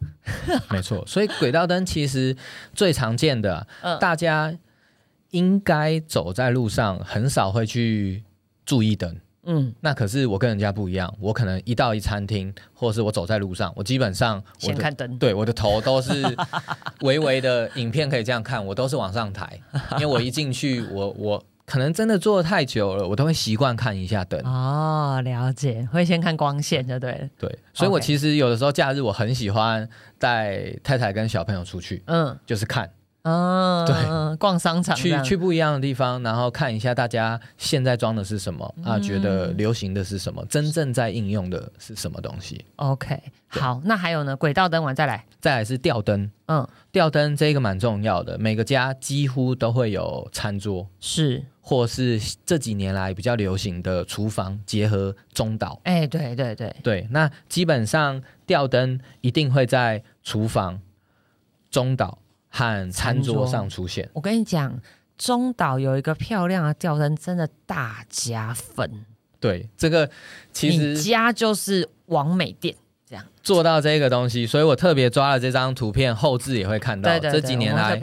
[0.71, 1.05] 没错。
[1.07, 2.37] 所以轨道灯其实
[2.73, 4.57] 最常见的，嗯大家
[5.31, 8.23] 应该走在路上很少会去
[8.65, 9.17] 注意灯。
[9.45, 15.19] 嗯，那可是我跟人家不一样，我可能一到一餐厅，或者是我走在路上，我基本上我看灯。
[15.19, 16.25] 对我的头都是
[17.01, 19.59] 微微的影片可以这样看，我都是往上抬，
[19.93, 24.41] 因为我一进去，我我可能真的坐得太久了，我都会习惯看一下灯。
[24.45, 27.29] 哦，了解，会先看光线就对了。
[27.39, 32.91] 对，所以我其实有的时候假日我很喜欢带太太跟小朋友出去，嗯，就是看
[33.23, 42.65] 嗯，对，逛商场去去不一样的地方，然后看一下大家现在装的是什么啊，觉得流行的是什么，真正在应用的是什么东西。
[42.77, 44.35] OK，好，那还有呢？
[44.35, 55.79] 轨道灯完再来，再来是吊灯，嗯，吊灯这个蛮重要的，每个家几乎都会有餐桌，是，或是这几年来比较流行的厨房结合中岛。
[55.85, 60.81] 哎，对对对，对，那基本上吊灯一定会在厨房、
[61.71, 62.19] 中岛
[62.51, 64.07] 和餐桌上出现。
[64.13, 64.79] 我跟你讲，
[65.17, 69.07] 中岛有一个漂亮的吊灯，真的大加分。
[69.39, 70.11] 对，这个
[70.53, 72.75] 其你实家就是王美店
[73.09, 73.25] 这样。
[73.43, 77.09] 做到这个东西，所以我特别抓了这张图片，后置也会看到。
[77.09, 77.99] 对对对，这几年来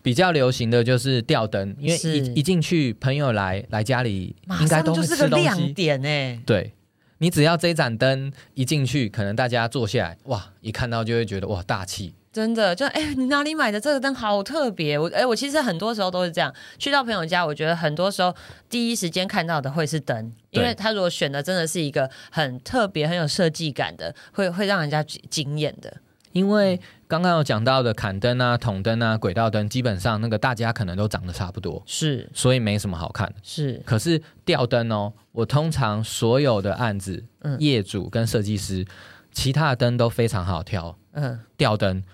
[0.00, 5.44] 比较流行的就是吊灯，因为一一进去，朋友来来家里，马应该都是个吃东西。
[5.44, 6.40] 亮点哎。
[6.46, 6.72] 对，
[7.18, 12.14] 你只要这盏灯一进去，可能大家坐下来，哇，一看到就会觉得哇大气。
[12.36, 14.98] 真的，就哎、你哪里买的这个灯好特别？
[14.98, 18.34] 我哎、我其实很多时候都是这样，去到朋友家，我觉得很多时候
[18.68, 25.90] 第一时间看到的会是灯，因为他如果选的真的是一个很特别、很有设计感的，会会让人家惊惊艳的。
[26.32, 33.36] 因为刚刚有讲到的砍灯啊、筒灯啊、轨道灯，基本上那个大家可能都长得差不多，是所以没什么好看的。
[33.42, 38.84] 是，可是吊灯哦，我通常所有的案子，嗯业主跟设计师，
[39.32, 42.04] 其他的灯都非常好挑，嗯，吊灯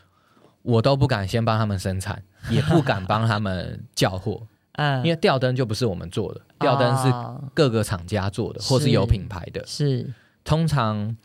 [0.62, 9.64] 我都不敢先帮他们生产， 也不敢帮他们叫货，嗯因为吊灯就不是我们做的，吊灯是哦各个厂家做的，是或是有品牌的。
[9.66, 10.12] 是
[10.44, 11.16] 通常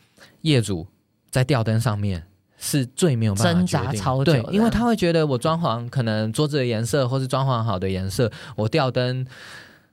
[0.42, 0.86] 业主
[1.30, 2.24] 在吊灯上面
[2.56, 9.26] 是最没有办法挣扎超久，对因为他会觉得我装潢可能桌子的颜色或是装潢好的颜色，我吊灯。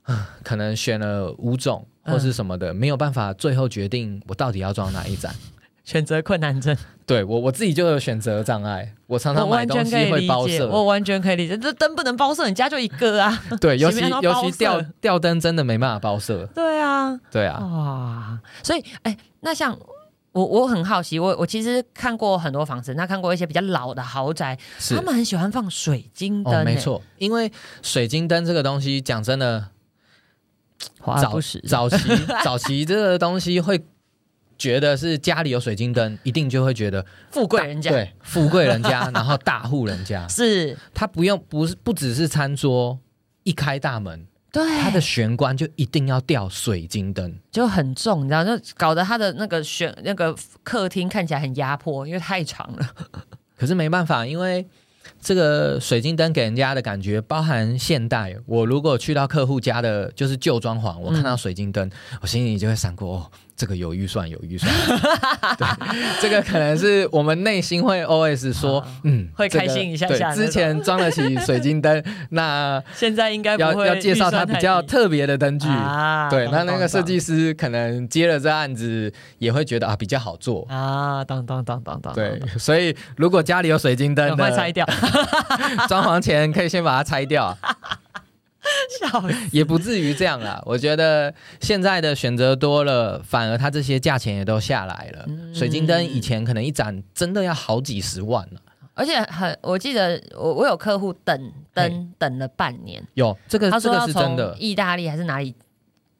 [0.02, 5.34] 啊 可能选了五种或是什么的，没有办法最后决定我到底要装哪一盏。
[5.86, 10.68] 选择困难症，对我我自己就有选择障碍，我常常买东西会，包色。
[10.68, 11.56] 我完全可以理解。
[11.56, 13.40] 这灯不能包色，你家就一个啊。
[13.60, 16.44] 对，尤其 尤其吊吊灯真的没办法包色。
[16.52, 19.78] 对啊，对啊，哇，所以哎，那像
[20.32, 24.58] 我我很好奇，我我其实看过很多房子，那看过一些比较老的豪宅，
[24.90, 29.68] 他们很喜欢放水晶灯、没，错，因为水晶灯这个东西，讲真的，
[31.04, 31.14] 早。
[31.30, 31.60] 早期
[32.42, 33.80] 早期这个东西会
[34.58, 42.98] 觉得是家里有水晶灯，一定就会觉得富贵人家对富贵人家， 然后大户人家，是，他不用不是不只是餐桌
[43.42, 47.38] 一开大门，对，它的玄关就一定要吊水晶灯。
[47.50, 52.88] 就很重，你知道，就搞得他的那个玄那个客厅看起来很压迫，因为太长了。
[53.56, 54.66] 可是没办法，因为
[55.20, 58.36] 这个水晶灯给人家的感觉包含现代。
[58.46, 61.90] 我如果去到客户家的，就是旧装潢，我看到水晶灯，
[62.20, 64.70] 我心里就会闪过哦，这个有预算，有预算。
[65.56, 65.66] 对，
[66.20, 75.66] 这个可能是我们内心会 always 说，嗯，会这个开心一下对下之前装得起水晶灯，那 现在应该要要介绍它比较特别的灯具。
[75.68, 80.66] 啊，对，那那个懂设计师可能接了这案子，也会觉得啊比较好做。
[80.68, 84.86] 啊，当当当当当，对，所以如果家里有水晶灯赶快拆，掉，
[85.88, 87.56] 装潢前可以先把它拆掉，
[89.00, 89.22] 笑。
[89.52, 90.62] 也不至于这样啦。
[90.66, 95.24] 我觉得现在的选择多了，反而它这些价钱也都下来了。
[95.28, 98.60] 嗯水晶灯以前可能一盏真的要好几十万呢。
[98.94, 105.54] 而且很，我记得我我有客户等灯等了半年，有这个这个他说要从是真的，意大利还是哪里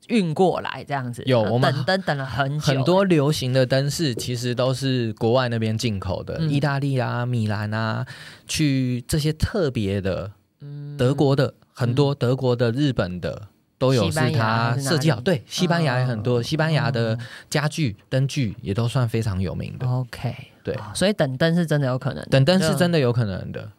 [0.09, 8.07] 运过来这样子，有我们等灯等了很久，很多流行的灯饰其实都是国外那边进口的，嗯意大利啊、米兰啊，
[8.47, 13.49] 去这些特别的，嗯德国的很多，德国的、日本的。
[13.79, 17.19] 都有是它设计好，里对，西班牙也很多，哦西班牙的
[17.51, 19.87] 家具、灯具也都算非常有名的。
[19.87, 20.35] OK，
[20.65, 23.71] 对哦所以等灯是真的有可能，等灯是真的有可能的，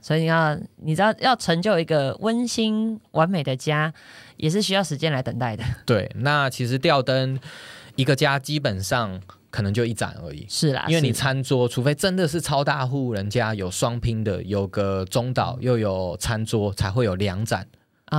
[0.00, 3.92] 所以你要你知道要成就一个温馨完美的家，
[4.36, 5.64] 也是需要时间来等待的。
[5.84, 6.08] 对。
[6.14, 7.36] 那其实吊灯
[7.96, 9.20] 一个家基本上
[9.56, 17.66] 可能就一盏而已，是啦，因为你餐桌，除非真的是超大户人家有双拼的，有个中岛又有餐桌，才会有两盏。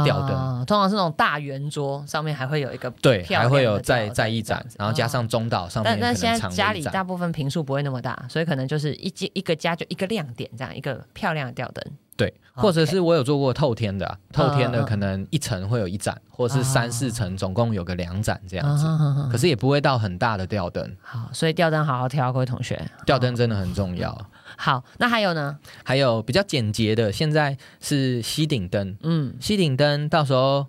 [0.03, 6.73] 吊灯啊通常是那种大圆桌，上面还会有一个对，还会有再再一盏然后加上中岛上面可能但但现在家。
[6.73, 11.83] 里大部分平数不会那么大，所以可能就是一间一个家就一个亮点，这样一个漂亮的吊灯。
[12.17, 18.85] 对，或者是我有做过透天的啊，透天的可能一层会有一盏，或是三四层总共有个两盏这样子。
[18.85, 22.89] 啊可是也不会到很大的吊灯，好，所以吊灯好好挑，各位同学。
[23.05, 24.29] 吊灯真的很重要。
[24.55, 25.59] 好，那还有呢？
[25.83, 30.65] 还有比较简洁的，现在是吸顶灯，嗯，吸顶灯到时候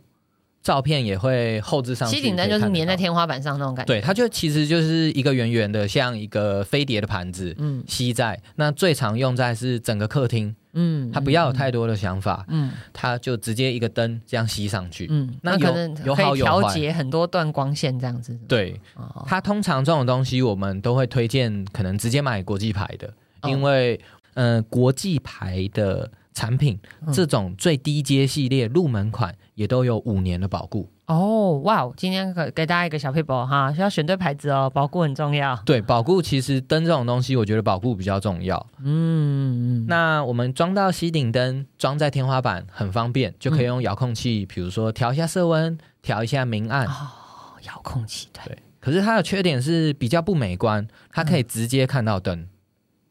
[0.63, 2.99] 照片也会后置上去，吸顶灯就是粘在。
[2.99, 3.95] 天花板上那种感觉。
[3.95, 18.39] 对，它就其实就是一个圆圆的，像一个飞碟的盘子，嗯，吸在那最常用在是整个客厅嗯，他不要有太多的想法，嗯，他就直接一个灯这样吸上去，嗯，那可能有好有调节很多段光线这样子。
[18.47, 18.81] 对，
[19.27, 23.13] 他通常这种东西我们都会推荐，可能直接买国际牌的，
[23.45, 24.01] 因为
[24.35, 26.79] 嗯，国际牌的产品
[27.13, 30.89] 这种最低阶系列入门款也都有五年的保固。
[31.09, 31.91] 哦，哇！
[31.97, 35.57] 今天给给大家一个小配包哈，需要选对牌子哦，保固很重要。
[35.65, 38.67] 对，保固其实灯这种东西，我觉得保固比较重要。
[38.85, 46.85] 嗯，那我们装到吸顶灯，装在天花板很方便，就可以用遥控器，比如说调一下色温，调一下明暗。
[46.85, 47.09] 哦，
[47.63, 48.59] 遥控器对。
[48.79, 52.47] 可是它的缺点是比较不美观，它可以直接看到灯。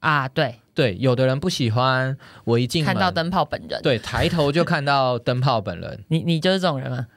[0.01, 6.03] 啊，对对，有的人不喜欢我一进看到灯泡本人，对，抬头就看到灯泡本人。
[6.09, 7.07] 你你就是这种人吗？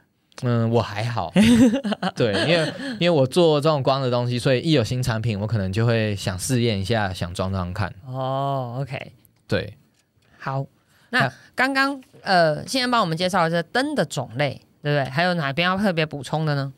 [0.42, 1.30] 嗯，我还好，
[2.16, 7.92] 对，因为因为我做这种光的东西，所以一有新产品，我可能就会想试验一下，想装装看。
[8.06, 9.12] 哦，OK，
[9.46, 9.76] 对，
[10.38, 10.64] 好，
[11.10, 15.10] 那刚刚呃，现在帮我们介绍一下灯的种类，对不对？
[15.10, 16.72] 还有哪边要特别补充的呢？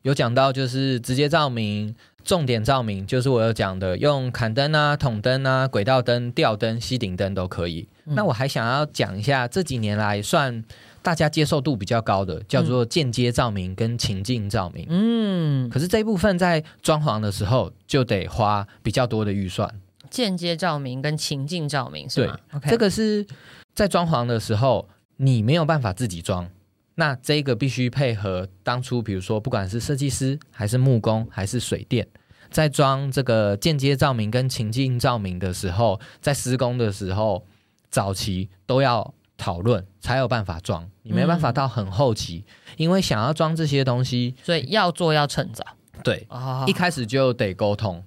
[0.00, 1.94] 有讲到就是直接照明、
[2.24, 7.86] 重点照明，就是我有讲的，用砍灯啊、筒灯啊、轨道灯、吊灯、吸顶灯都可以。
[8.04, 10.64] 那我还想要讲一下这几年来算。
[11.04, 19.70] 大家接受度比较高的叫做间接照明跟情境照明，嗯，可是这一部分在装潢的时候就得花比较多的预算。
[20.08, 22.38] 间接照明跟情境照明是吗？
[22.66, 23.26] 这个是
[23.74, 24.88] 在装潢的时候
[25.18, 26.48] 你没有办法自己装，
[26.94, 32.08] 那这个必须配合当初比如说不管是设计师还是木工还是水电，
[32.50, 37.44] 在装这个间接照明跟情境照明的时候，在施工的时候
[37.90, 39.12] 早期都要。
[39.44, 42.46] 讨论才有办法装，你没办法到很后期，
[42.78, 45.62] 因为想要装这些东西，所以要做要趁早。
[46.02, 46.26] 对，
[46.66, 48.02] 一开始就得沟通，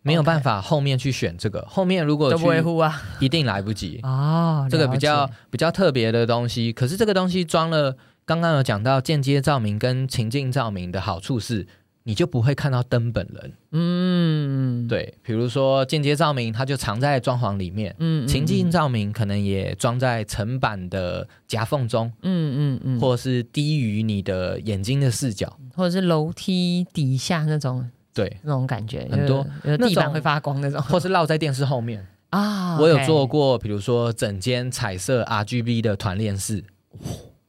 [0.00, 4.66] 没有办法后面去选这个，后面如果去维护啊，一定来不及哦。
[4.70, 7.94] 这个比较比较特别的东西，可是这个东西装了，
[8.24, 11.68] 刚刚有讲到间接照明跟情境照明的好处是。
[12.04, 29.46] 你就不会看到灯本人，嗯，对，比如说间接照明，它就藏在装潢里面，嗯，情境照明可能也装在层板的夹缝中，嗯嗯嗯，或是低于你的眼睛的视角，或者是楼梯底下那种，对，那种感觉很多，
[29.78, 32.04] 地板会发光那种，或是绕在电视后面。
[32.30, 32.78] 啊。
[32.80, 36.64] 我有做过，比如说整间彩色 RGB 的团练室，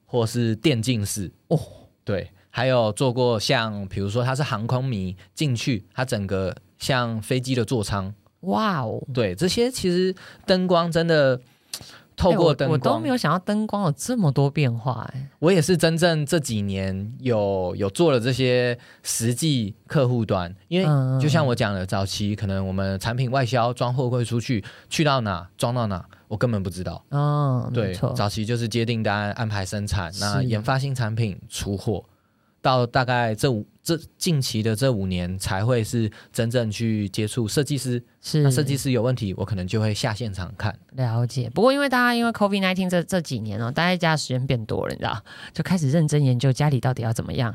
[0.05, 1.59] 或是电竞室，哦，
[2.03, 2.29] 对。
[2.55, 10.13] 还有做过像，比如说他是航空迷进去，他整个像飞机的座舱，哇哦，对，这些其实
[10.45, 11.41] 灯光真的
[12.15, 15.27] 透过灯光，我都没有想到灯光有这么多变化哎。
[15.39, 27.03] 我也是真正这几年有有做了这些实际客户端，因为就像我讲的，早期可能我们产品外销装货柜出去，去到哪装到哪，我根本不知道。
[27.09, 32.05] 哦，对，早期就是接订单、安排生产，那研发新产品出货。
[32.63, 41.51] 到大概这五这近期的这五年才会是真正去接触设计师，是那设计师有问题，我可能就会下现场看了解。
[41.53, 45.21] 不过因为大家因为 COVID nineteen 这这几年哦，待在家时间变多了，你知道，
[45.53, 47.53] 就开始认真研究家里到底要怎么样，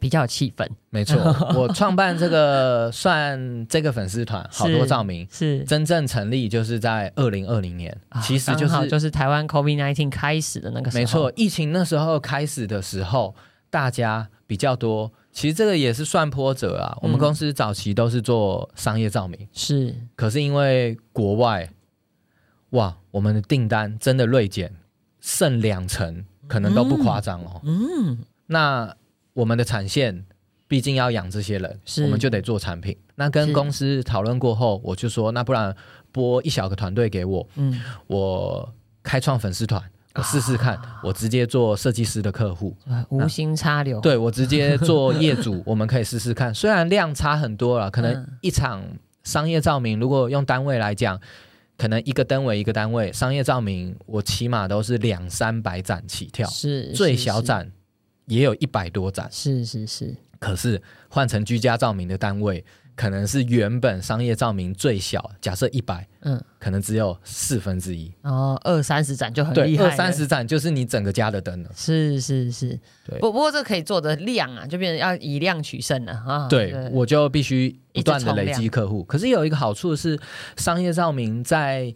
[0.00, 0.66] 比较有气氛。
[0.90, 1.16] 没错，
[1.54, 13.32] 我创办这个算这个粉丝团，好多照明是真正成立就是在二零二零年，其实就是就是台湾 COVID nineteen 开始的那个时候，没错，疫情那时候开始的时候。
[13.70, 16.98] 大家比较多，其实这个也是算波折啊。
[17.00, 21.70] 我们公司早期都是做商业照明，是，可是因为国外，
[22.70, 24.74] 哇，我们的订单真的锐减，
[25.20, 27.60] 剩两成，可能都不夸张哦。
[27.64, 28.94] 嗯，那
[29.32, 30.26] 我们的产线
[30.66, 32.96] 毕竟要养这些人，我们就得做产品。
[33.14, 35.74] 那跟公司讨论过后，我就说，那不然
[36.10, 39.80] 拨一小个团队给我，嗯，我开创粉丝团。
[40.14, 42.76] 我试试看，我直接做设计师的客户，
[43.10, 44.00] 无心插柳。
[44.00, 46.52] 对我直接 做业主，我们可以试试看。
[46.52, 48.82] 虽然量差很多了，可能一场
[49.22, 51.20] 商业照明，如果用单位来讲，
[51.78, 57.70] 可能一个灯为一个单位，商业照明我起码都是两三百盏起跳，是最小盏
[58.26, 60.16] 也有一百多盏，是是是。
[60.40, 62.64] 可是换成居家照明的单位。
[63.00, 71.70] 可能是原本商业照明最小，假设一百，嗯，可能只有四分之一哦，二三十盏就很厉害，二三十盏就是你整个家的灯了。
[71.74, 72.78] 是是是，
[73.08, 73.18] 对。
[73.18, 76.46] 不不过这可以做的量啊，就变成要以量取胜了啊。
[76.48, 79.02] 对，我就必须不断的累积客户。
[79.04, 80.20] 可是有一个好处是，
[80.58, 81.94] 商业照明在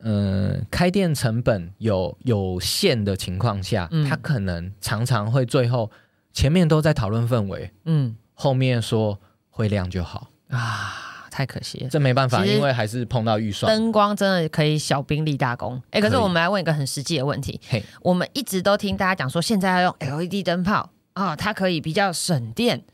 [0.00, 5.90] 嗯开店成本有有限的情况下，它可能常常会最后
[6.34, 9.18] 前面都在讨论氛围，嗯，后面说。
[9.56, 11.88] 会亮就好啊，太可惜了。
[11.88, 13.74] 这没办法，其实因为还是碰到预算。
[13.74, 15.80] 灯光真的可以小兵立大功。
[15.92, 22.84] 哎，可是我们来问一个很实际的问题，嘿，我们一直都听大家讲说，现在要用 LED 灯泡啊、它可以比较省电，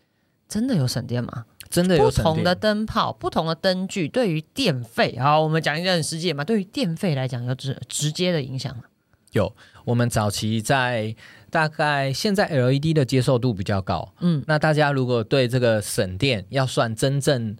[0.48, 1.46] 真的有省电吗？
[1.68, 8.84] 真的有省电不同的灯泡、不同的灯具，对于电费，好，我们讲一个很实际的嘛，对于电费来讲有直直接的影响吗。
[9.32, 9.52] 有。
[9.84, 11.12] 我们早期在
[11.52, 17.54] 大概现在 LED 的接受度比较高，嗯，那大家如果对这个省电要算真正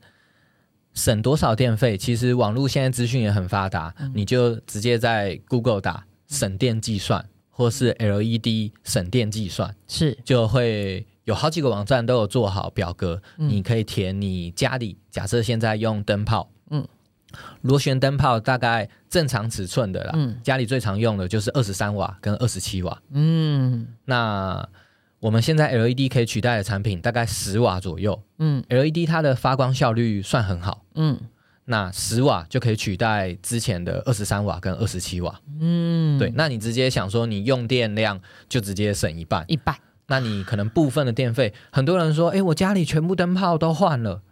[0.94, 16.88] 省多少电费，其实网络现在资讯也很发达，你就直接在 Google 打省电计算，或是 LED 省电计算，是，就会有好几个网站都有做好表格，你可以填你家里假设现在用灯泡，嗯嗯。
[17.62, 23.00] 螺旋灯泡大概正常尺寸的啦，嗯家里最常用的就是二十三瓦跟二十七瓦。
[23.12, 24.68] 嗯那
[25.20, 31.18] 我们现在 LED 可以取代的产品大概十瓦左右嗯，LED 它的发光效率算很好，嗯
[31.64, 35.40] 那十瓦就可以取代之前的二十三瓦跟二十七瓦。
[35.60, 39.76] 嗯，对，，那你直接想说你用电量就直接省一半，一半，
[40.08, 44.22] 那你可能部分的电费，很多人说，哎，我家里全部灯泡都换了。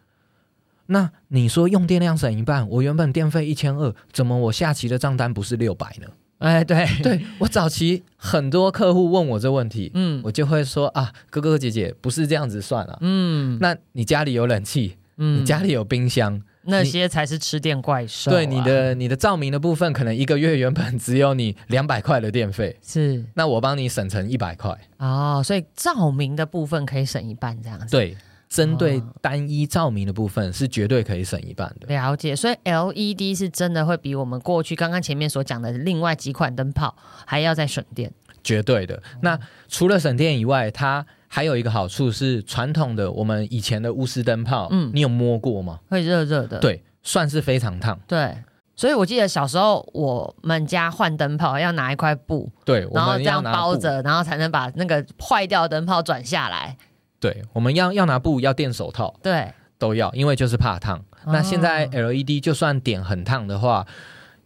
[0.92, 6.06] 那你说用电量省一半，我原本电费一千二，怎么我下期的账单不是六百呢？
[6.38, 12.98] 哎，对，对我早期很多客户问我这问题，嗯我就会说啊，哥哥姐姐不是这样子算啊。
[13.02, 24.76] 嗯那你家里有冷气，嗯你家里有冰箱，那些才是吃电怪兽啊、对你的你的照明的部分，可能一个月原本只有你两百块的电费，是那我帮你省成一百块。
[24.98, 27.86] 哦，所以照明的部分可以省一半这样子。
[27.90, 28.16] 对，
[28.50, 31.86] 针对哦单一照明的部分是绝对可以省一半的。
[31.86, 36.94] 了解，所以 LED 是真的会比我们过去刚刚前面所讲的另外几款灯泡
[37.24, 38.12] 还要再省电。
[38.42, 39.00] 绝对的。
[39.22, 39.38] 那
[39.68, 45.78] 除了省电以外，它还有一个好处是，传统的我们以前的钨丝灯泡，嗯嗯，你有摸过吗？
[45.88, 48.00] 会热热的，对，算是非常烫。
[48.08, 48.34] 对，
[48.74, 53.44] 所以我记得小时候我们家换灯泡要拿一块布，对，我然后这样。
[53.44, 56.76] 包着，然后才能把那个坏掉的灯泡转下来。
[57.20, 61.04] 对，我们要要拿布，要垫手套，对，都要，因为就是怕烫。
[61.26, 63.86] 那现在 LED 就算点很烫的话，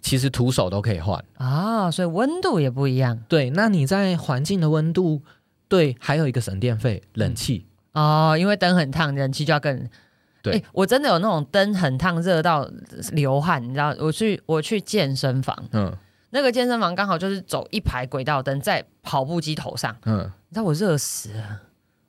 [0.00, 1.24] 其实徒手都可以换。
[1.38, 5.22] 啊、所以温度也不一样对，那你在环境的温度，
[5.68, 7.64] 对，还有一个省电费，冷气。
[7.92, 9.88] 哦，因为灯很烫，冷气就要更。
[10.42, 12.68] 对诶我真的有那种灯很烫，热到
[13.12, 13.94] 流汗，你知道？
[13.98, 15.90] 我去我去健身房，嗯
[16.30, 20.18] 那个健身房刚好就是走一排轨道灯在跑步机头上，嗯，
[20.48, 21.60] 你知道我热死了，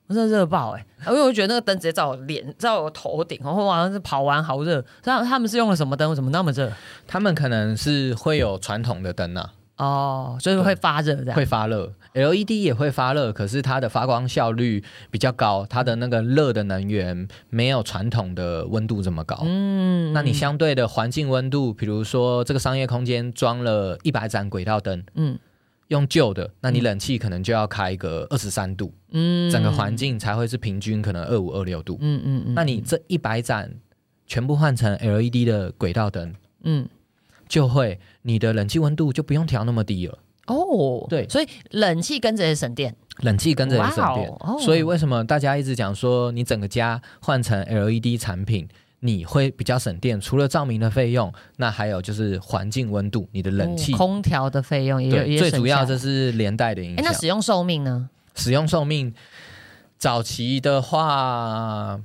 [0.08, 4.84] 我真的热爆哎、因为我觉得那个灯直接照我脸，照我头顶，然后好像是跑完好热。
[5.02, 6.08] 他他们是用了什么灯？
[6.10, 6.70] 为什么那么热？
[7.06, 11.16] 他们可能是会有传统的灯啊，哦，所以会发热。
[11.34, 19.40] 会发热，LED 也会发热，可是它的发光效率比较高，它的那个热的能源没有传统的温度这么高。
[19.42, 25.38] 嗯那你相对的环境温度，比如说这个商业空间装了一百盏轨道灯，嗯
[25.88, 29.50] 用旧的，那你冷气可能就要开个二十三度，嗯。
[29.50, 31.96] 整个环境才会是平均可能二五二六度。
[32.00, 33.72] 嗯嗯嗯那你这一百盏
[34.26, 36.88] 全部换成 LED 的轨道灯，嗯。
[37.48, 40.18] 就会你的冷气温度就不用调那么低了。
[40.46, 41.28] 哦对。
[41.28, 42.94] 所以冷气跟着也省电。
[43.20, 44.30] 冷气跟着也省电，
[44.60, 48.68] 所以为什么大家一直讲说你整个家换成 LED 产品，
[49.06, 50.20] 你会比较省电？
[50.20, 53.92] 除了照明的费用，那还有就是环境温度，你的冷气。
[53.94, 57.12] 哦空调的费用也有也省下来主要这是连带的影哎，那。
[57.12, 58.10] 使用寿命呢？
[58.34, 59.14] 使用寿命，
[59.96, 61.98] 早期的话，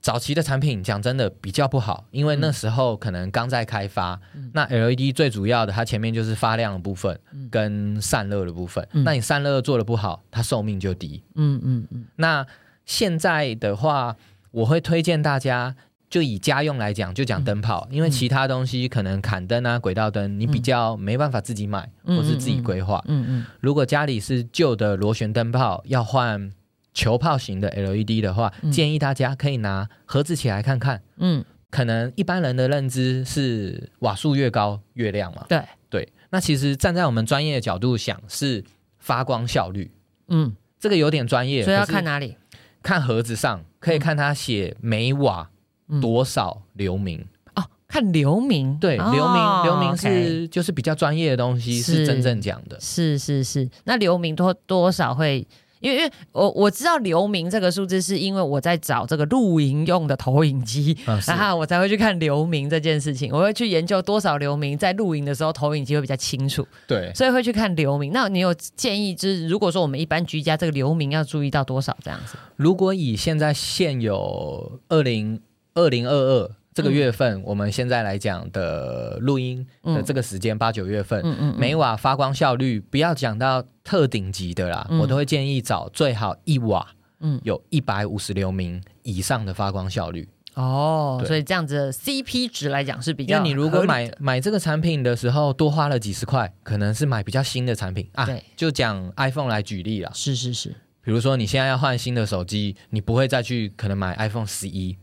[0.00, 4.20] 早期的产品讲真的比较不好，因为那时候可能刚在开发。
[4.34, 7.16] 嗯那 LED 最主要的，它前面就是发亮的部分
[7.50, 8.86] 跟散热的部分。
[8.92, 11.22] 嗯那你散热做的不好，它寿命就低。
[11.36, 12.44] 嗯嗯嗯那
[12.84, 14.16] 现在的话，
[14.50, 15.76] 我会推荐大家。
[16.12, 23.02] 就以家用来讲，就讲灯泡，因为其他东西可能砍灯啊、轨道灯，你比较没办法自己买，嗯或是自己规划。
[23.06, 26.52] 嗯嗯如果家里是旧的螺旋灯泡，要换
[26.92, 28.70] 球泡型的 LED 的话，嗯。
[28.70, 31.00] 建议大家可以拿盒子起来看看。
[31.16, 36.12] 嗯，可能一般人的认知是瓦数越高越亮嘛，对，对。
[36.28, 38.62] 那其实站在我们专业的角度想，是
[38.98, 39.90] 发光效率，
[40.28, 42.36] 嗯，这个有点专业，所以要看哪里？
[42.82, 45.51] 看盒子上可以看它写每瓦嗯
[46.00, 47.24] 多少流明。
[47.54, 48.76] 哦，看流明。
[48.78, 52.78] 对，哦流明流明是就是比较专业的东西，是是真正讲的。
[52.80, 55.46] 是是是，那流明多多少会？
[55.80, 63.32] 因为因为我我知道流明这个数字，是因为我在找这个露营用的投影机，然后我才会去看流明这件事情。
[63.32, 67.12] 我会去研究多少流明在露营的时候投影机会比较清楚，对。
[67.16, 68.12] 所以会去看流明。
[68.12, 72.36] 那你有建议，就是如果说我们一般居家这个流明要注意到多少这样子？
[72.54, 75.40] 如果以现在现有二零
[75.74, 81.22] 二零二二这个月份，我们现在来讲的录音的这个时间，八九月份，
[81.58, 84.98] 每瓦发光效率不要讲到特顶级的啦，嗯。
[84.98, 86.86] 我都会建议找最好一瓦，
[87.20, 87.38] 嗯。
[87.44, 90.28] 有一百五十流明以上的发光效率。
[90.54, 98.06] 哦，所以这样子的 CP 值来讲是比因较那你如果买买这个产品的时候多花了几十块，可能是买比较新的产品。
[98.12, 98.42] 啊对。
[98.54, 100.70] 就讲 iPhone 来举例啦，是是是，
[101.02, 104.96] 比如说你现在要换新的手机，你不会再去可能买 iPhone 十一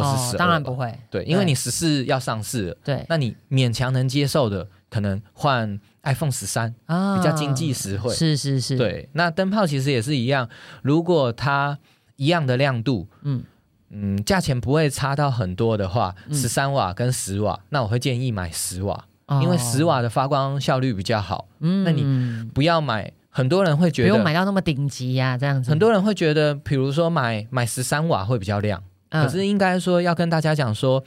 [0.00, 3.04] 或是十二、哦，当然不会，对，因为你十四要上市了，对。
[3.08, 8.14] 那你勉强能接受的，可能换 iPhone 十三，啊比较经济实惠。
[8.14, 10.48] 是是是，，对，那灯泡其实也是一样，
[10.82, 11.78] 如果它
[12.16, 13.42] 一样的亮度，嗯。
[13.88, 21.46] 嗯，价钱不会差到很多的话，嗯十三瓦跟十瓦，那我会建议买十瓦，哦因为十，瓦的发光效率比较好。
[21.60, 21.84] 嗯。
[21.84, 31.02] 那你不要买，很多人会觉得不用买到那么顶级呀，这样子，很多人会觉得，比如说买买十三瓦会比较亮，嗯，可是应该说要跟大家讲说，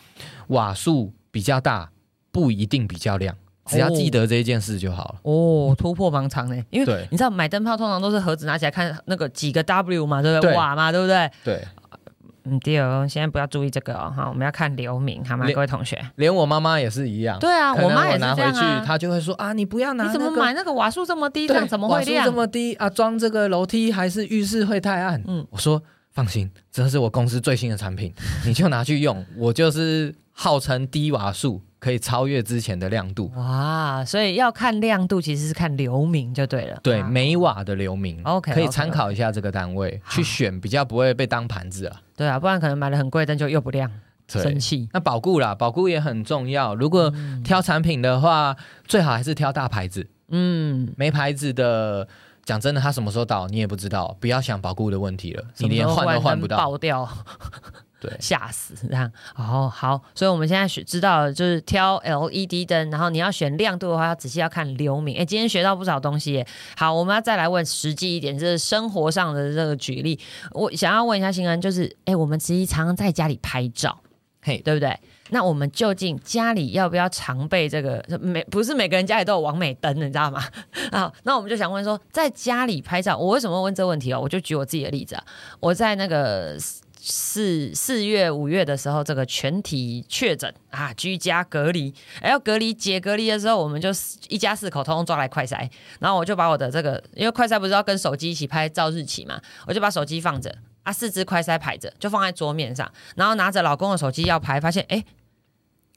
[0.48, 1.90] 瓦数比较大
[2.32, 3.36] 不一定比较亮，
[3.66, 5.16] 只要记得这一件事就好了。
[5.24, 10.52] 哦，突破盲肠呢，因为你知道买灯泡通常都是盒子拿起来看那个几个 W 嘛，对不对？
[10.52, 11.30] 对瓦嘛，对不对？
[11.44, 11.68] 对，
[12.46, 16.00] 嗯，第二，现在不要注意这个哦，哈，我们要看流明，好吗，各位同学？
[16.16, 17.38] 连我妈妈也是一样。
[17.38, 18.86] 对啊，可能妈也是拿回去。
[18.86, 22.26] 她就会说啊，你不要拿、你怎么买那个瓦数这么低，这对，样怎么会瓦数亮？
[22.26, 22.90] 这么低啊？
[22.90, 25.20] 装这个楼梯还是浴室会太暗？
[25.22, 25.82] 嗯嗯，我说
[26.12, 28.14] 放心，这是我公司最新的产品，
[28.46, 29.26] 你就拿去用。
[29.38, 36.80] 我就是号称低瓦数可以超越之前的亮度，哇，所以要看亮度，其实是看流明就对了。
[36.84, 42.02] 对啊每瓦的流明 OK，可以参考一下这个单位好去选，比较不会被当盘子啊。
[42.18, 43.90] 对啊，不然可能买的很贵，但就又不亮，
[44.28, 44.90] 对生，气。
[44.92, 46.76] 那保固啦，保固也很重要。
[46.76, 48.56] 如果挑产品的话，
[48.86, 52.08] 最好还是挑大牌子，嗯，没牌子的。
[52.50, 56.58] 讲真的，它什么时候倒你也不知道，不要想保固的问题了，你连换都换不到。
[56.58, 57.08] 爆掉，
[58.02, 59.12] 对吓死这样。
[59.36, 65.16] 哦，好，所以我们现在学知道了，就是挑 LED 灯，然后你要选亮度的话，要仔细要看流明。
[65.16, 66.48] 哎，今天学到不少东西耶。
[66.76, 70.20] 好，我们要再来问实际一点，就是生活上的这个举例。
[70.54, 74.00] 我想要问一下新恩，就是哎，我们其实常常在家里拍照，
[74.42, 74.98] 嘿，对不对？
[75.30, 78.04] 那我们究竟家里要不要常备这个？
[78.20, 80.44] 每不是每个人家里都有完美灯，你知道吗？
[80.92, 84.20] 啊，那我们就想问说，在家里拍照，我为什么问这个问题哦？
[84.22, 85.24] 我就举我自己的例子啊，
[85.60, 86.58] 我在那个
[87.02, 93.90] 四四月、五月的时候，这个全体确诊啊，居家隔离，哎，要隔离解隔离的时候，我们就
[94.28, 95.70] 一家四口通通抓来快筛，
[96.00, 100.54] 然后我就把我的这个，因为快筛不是要跟手机一起拍照日期嘛，我就把手机放着。
[100.84, 105.04] 啊，四支快筛排着，就放在桌面上，然后拿着老公的手机要拍，发现哎，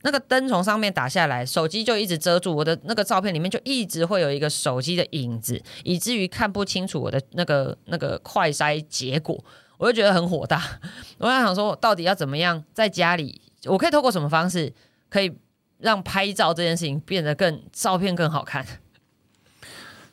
[0.03, 9.43] 那个灯从上面打下来，手机就一直遮住我的那个照片里面，就一直会有一个手机的影子，以至于看不清楚我的那个那个快筛结果，
[9.79, 10.63] 我就觉得很火大。
[11.19, 14.73] 我在想说，到底要怎么样在家里，我可以透过什么方式，
[15.09, 15.33] 可以
[15.79, 18.67] 让拍照这件事情变得更照片更好看？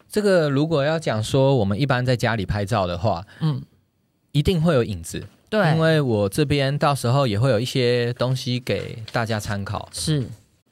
[0.07, 3.63] 这个如果要讲说我们一般在家里拍照的话，嗯，
[4.31, 9.89] 一定会有影子，对，因为我这边到时候也会有一些东西给大家参考。
[9.91, 10.27] 是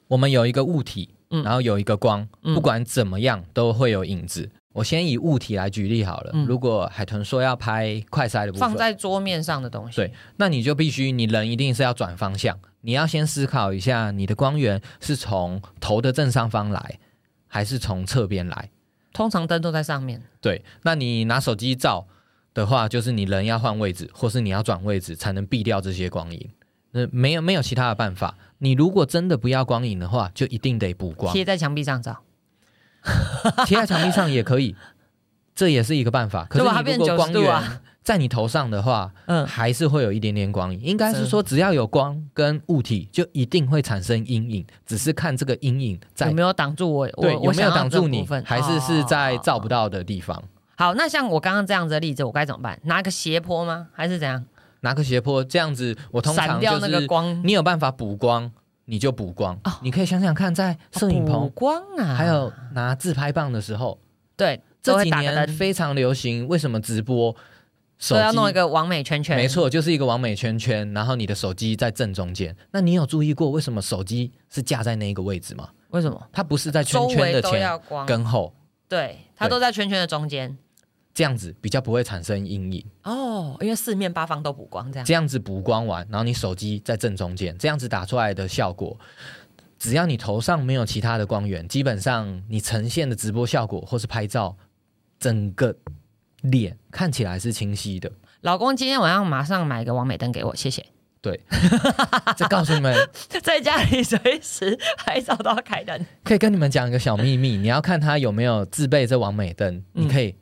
[0.06, 4.48] 我们有一个物体，嗯然后有一个光，嗯不管怎么样都会有影子。
[4.74, 6.30] 我先以物体来举例好了。
[6.34, 17.00] 嗯如果海豚说要拍快塞的部分，放在桌面上的东西，对，那你就必须你人一定是要转方向，你要先思考一下，你的光源是从头的正上方来，
[17.48, 18.70] 还是从侧边来？
[19.12, 20.22] 通常灯都在上面。
[20.40, 22.06] 对，那你拿手机照
[22.58, 26.50] 的话，就是你人要换位置，或是你要转位置，才能避掉这些光影。
[26.90, 28.34] 那没有没有其他的办法。
[28.58, 32.24] 你如果真的不要光影的话，就一定得补光，贴在墙壁上照，
[33.64, 34.74] 贴在墙壁上也可以，
[35.54, 36.44] 这也是一个办法。
[36.50, 40.80] 可就把它变90是你如果光源在你头上的话，嗯，还是会有一点点光影。
[40.80, 47.06] 应该是说，只要有光跟物体，就一定会产生阴影，只是看这个阴影在有没有挡住我？
[47.06, 50.42] 对有没有挡住你还是是在哦照不到的地方。
[50.78, 52.78] 好，那像我刚刚这样子的例子，我该怎么办？
[52.84, 53.88] 拿个斜坡吗？
[53.92, 54.44] 还是怎样？
[54.82, 58.48] 拿个斜坡这样子，我通常就是个光，你有办法补光，
[58.84, 59.58] 你就补光。
[59.64, 63.98] 哦你可以想想看，在摄影补棚，光啊，还有拿自拍棒的时候，
[64.36, 66.46] 对，这几年非常流行。
[66.46, 67.34] 为什么直播
[67.98, 68.52] 手机要弄一？
[68.52, 69.36] 个完美圈圈。
[69.36, 72.54] 没，错，就是一个完美圈圈，然后你的手机在正中间。
[72.70, 75.70] 那你有注意过为什么手机是架在那一个位置吗？
[75.88, 76.28] 为什么？
[76.32, 78.54] 它不是在圈圈的前跟后，
[78.88, 80.56] 对，它都在圈圈的中间。
[81.18, 82.84] 这样子比较不会产生阴影。
[83.02, 88.96] 哦，因为四面八方都补光，这样这样子补光完，然后你手机在正中间，这样子打出来的效果，
[89.80, 94.56] 只要你头上没有其他的光源，基本上你呈现的直播效果或是拍照，
[95.18, 95.74] 整个
[96.42, 98.08] 脸看起来是清晰的。
[98.42, 100.86] 老公今天晚上马上买个完美灯给我，谢谢。
[101.20, 101.40] 对，
[102.38, 102.94] 这告诉你们，
[103.42, 106.06] 在家里随时拍照都要开灯。
[106.22, 110.36] 可以跟你们讲一个小秘密，你要看他有没有自备这完美灯，嗯你可以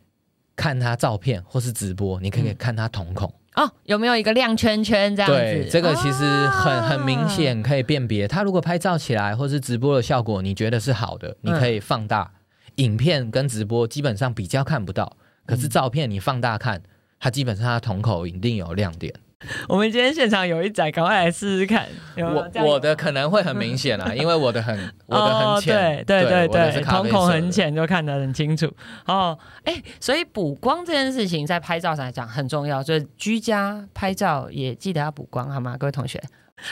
[0.57, 3.33] 看他照片或是直播，你可以看他瞳孔。
[3.55, 5.37] 哦，有没有一个亮圈圈这样子？
[5.37, 7.27] 对，这个其实很、啊很明。
[7.29, 8.27] 显可以辨别。
[8.27, 12.31] 他如果拍照起来或是直播的效果，你觉得是好的，你可以放大。
[12.77, 16.83] 影片跟直播基本上比较看不到，可是照片你放大看，
[17.19, 19.13] 它基本上它瞳孔一定有亮点。
[19.69, 21.87] 我们今天现场有一仔，赶快来试试看。
[22.17, 24.77] 有有我我的可能会很明显啊， 因为我的很
[25.07, 27.27] 我的很浅，哦、对对对对，瞳孔。
[27.27, 28.73] 很浅就看得很清楚
[29.07, 29.37] 哦。
[29.65, 36.23] 哎，所以补光这件事情在拍照上来讲很重要，就是居家拍照也记得要补光，好吗，各位同学？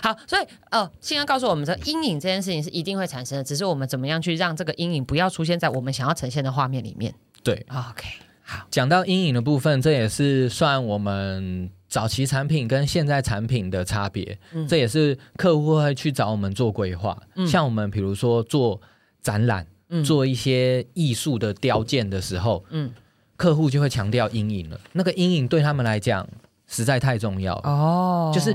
[0.02, 7.12] 好，所以呃，信安告诉我们，这阴影这件事情是一定会产生的，只是我们怎么样去让这个阴影不要出现在我们想要呈现的画面里面。
[7.42, 8.06] 对，OK，
[8.42, 14.36] 好，讲到阴影的部分，这也是算我们早期产品跟现在产品的差别。
[14.52, 17.16] 嗯这也是客户会去找我们做规划。
[17.36, 18.80] 嗯像我们比如说做
[19.22, 22.90] 展览、嗯做一些艺术的雕件的时候，嗯
[23.36, 24.80] 客户就会强调阴影了。
[24.90, 26.26] 那个阴影对他们来讲
[26.66, 28.52] 实在太重要了，哦就是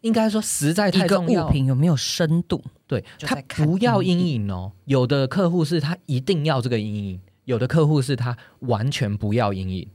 [0.00, 1.50] 应该说实在太重要物。
[1.52, 2.60] 品有没有深度？
[2.88, 9.88] 对他不要阴影哦，有的客户是他一定要这个阴影，有的客户是他完全不要阴影，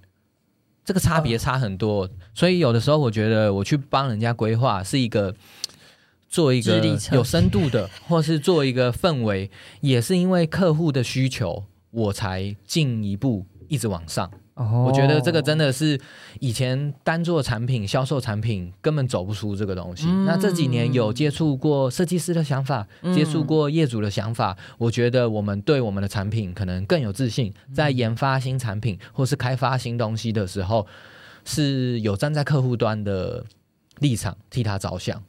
[0.87, 2.09] 这个差嗯别差很多。
[2.33, 5.35] 所以有的时候我觉得我去帮人家规划是一个
[6.29, 6.81] 做一个
[7.11, 14.31] 有深度的， 或是做一个氛围，也是因为客户的需求，我才进一步一直往上。
[14.57, 15.99] 哦我觉得这个真的是
[16.39, 20.07] 以前单做产品、销售产品根本走不出这个东西。
[20.07, 30.87] 嗯那这几年有接触过设计师的想法，嗯接触过业主的想法，我觉得我们对我们的产品可能更有自信，在研发新产品或是开发新东西的时候，
[31.45, 33.45] 是有站在客户端的
[33.99, 35.21] 立场替他着想。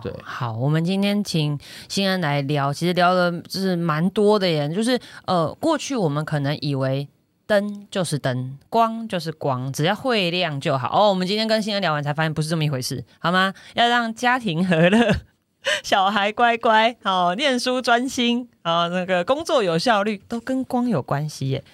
[0.00, 4.68] 对，好，我们今天请新恩来聊，其实聊的就是蛮多的耶。
[4.68, 7.08] 就是呃，过去我们可能以为
[7.46, 10.90] 灯就是灯，光就是光，只要会亮就好。
[10.92, 13.52] 哦，我们今天跟新恩聊完才发现不是这么一回事，好吗？
[13.74, 15.14] 要让家庭和乐，
[15.84, 21.64] 小孩乖乖，好、念书专心，啊、那个工作有效率，都跟光有关系耶。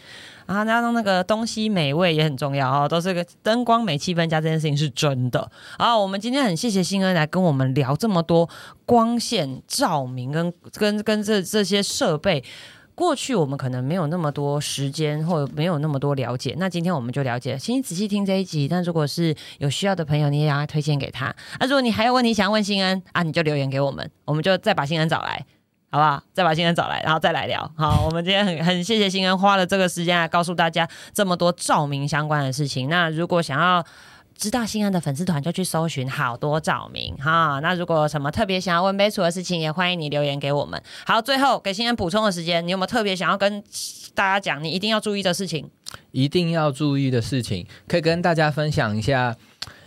[0.46, 5.48] 然后加上那个东西美味也很重要哦，都是个灯光美气氛加这件事情是真的。
[5.78, 8.50] 好，我们今天很谢谢新恩来跟我们聊这么多
[8.84, 12.42] 光线、照明跟跟跟这这些设备。
[12.94, 16.54] 过去我们可能没有那么多时间，或者没有那么多了解。
[16.58, 18.68] 那今天我们就了解，请你仔细听这一集。
[18.68, 21.34] 但如果是有需要的朋友，你也要推荐给他。
[21.58, 25.44] 那、如果你还有问题想要问新恩啊，你就留言给我们，我们就再把新恩找来。
[25.92, 26.22] 好不好？
[26.32, 27.68] 再把新恩找来，然后再来聊。
[27.76, 32.88] 好，我们今天很很谢谢新恩花了这个时间来告诉大家这么多照明相关的事情。
[32.88, 33.84] 那如果想要
[34.40, 37.60] 知道新安的粉丝团，就去搜寻好多照明哈。
[37.60, 40.82] 那如果有什么特别想要问杯楚的事情，也欢迎你留言给我们。
[41.04, 43.62] 好，最后给新恩补充的时间，你有没有特别想要跟
[44.14, 45.68] 大家讲，你一定要注意的事情？
[46.12, 49.36] 一定要注意的事情，可以跟大家分享一下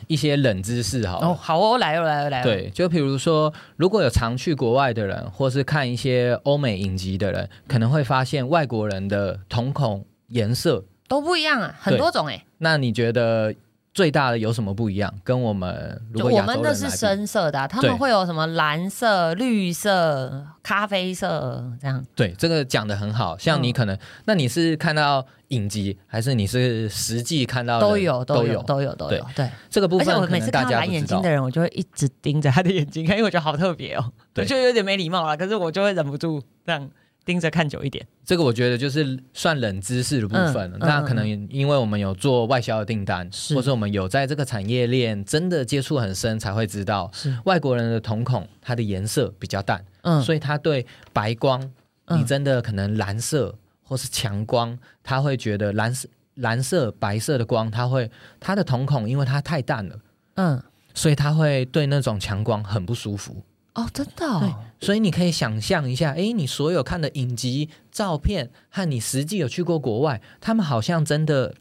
[0.05, 1.19] 一些冷知识好。
[1.19, 10.85] 哦，好哦，来哦，来哦，来哦。，对，就比如说，如果有常去国外的人，或是看一些欧美影集的人，可能会发现外国人的瞳孔颜色。
[11.07, 13.53] 都不一样啊，很多种哎、那你觉得
[13.93, 15.13] 最大的有什么不一样？
[15.23, 22.03] 跟我们我们的是深色的、啊，他们会有什么蓝色、绿色、咖啡色这样。
[22.15, 23.37] 对，这个讲的很好。
[23.37, 29.25] 像嗯你可能，那你是看到影集，还是你是实际看到的都有，都都有，都有，都有。
[29.35, 31.29] 对，这个部而且分可能我每次看到大家眼睛的。
[31.29, 35.37] 人，我就会一直盯着他的眼睛看，因为我觉得好特别哦，对就有点没礼貌了。
[35.37, 36.89] 可是我就会忍不住这样
[37.25, 38.05] 盯着看久一点。
[38.25, 40.77] 这个我觉得就是算冷知识的部分了。
[40.77, 50.21] 嗯那嗯可能因为我们有做外销的订单，或者我们有在这个产业链真的接触很深，才会知道是，外国人的瞳孔它的颜色比较淡，嗯。
[50.21, 51.61] 所以他对白光，
[52.05, 52.19] 嗯。
[52.19, 58.09] 你真的可能蓝色或是强光，他会觉得蓝色、蓝色、白色的光，他会
[58.39, 59.99] 他的瞳孔因为它太淡了，
[60.35, 60.63] 嗯，
[60.93, 63.43] 所以他会对那种强光很不舒服。
[63.75, 71.55] 哦，真的、对哦，所以你可以想象一下，诶，你所有看的影集、照片和你实际有去过国外，他们好像真的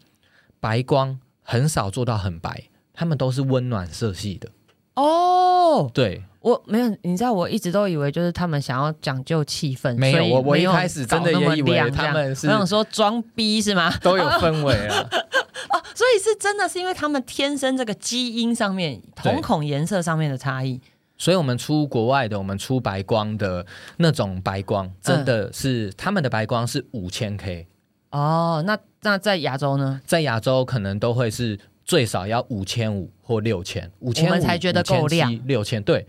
[0.61, 4.49] 白光很少做到很白，他们都是温暖色系的。
[4.95, 13.91] 哦，对，我没有，你知道，我一直都以为就是他们想要讲究气氛，没有我我一开始真的也以为他们是我想说装逼是吗？
[14.03, 15.09] 都有氛围啊。
[15.71, 20.81] 哦所以是真的是因为他们天生这个基因上面瞳孔颜色上面的差异。
[21.23, 23.65] 所以我们出国外的，我们出白光的
[23.99, 27.69] 那种白光，真的是、他们的白光是五千 K，
[28.11, 30.01] 哦，那那在亚洲呢？
[30.05, 36.05] 在亚洲可能都会是最少要五千五或六千，五千我们才觉得够亮，六千对。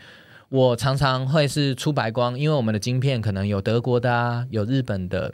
[0.49, 5.31] 我常常会是出白光，因为我们的晶片可能有德国的啊，有日本的，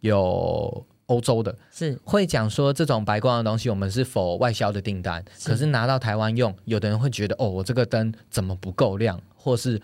[0.00, 1.98] 有欧洲的，是。
[2.04, 9.80] 会讲说这种白光的东西，我们是否外销的订单，可是拿到台湾用，有的人会觉得哦，我这个灯怎么不够亮，或是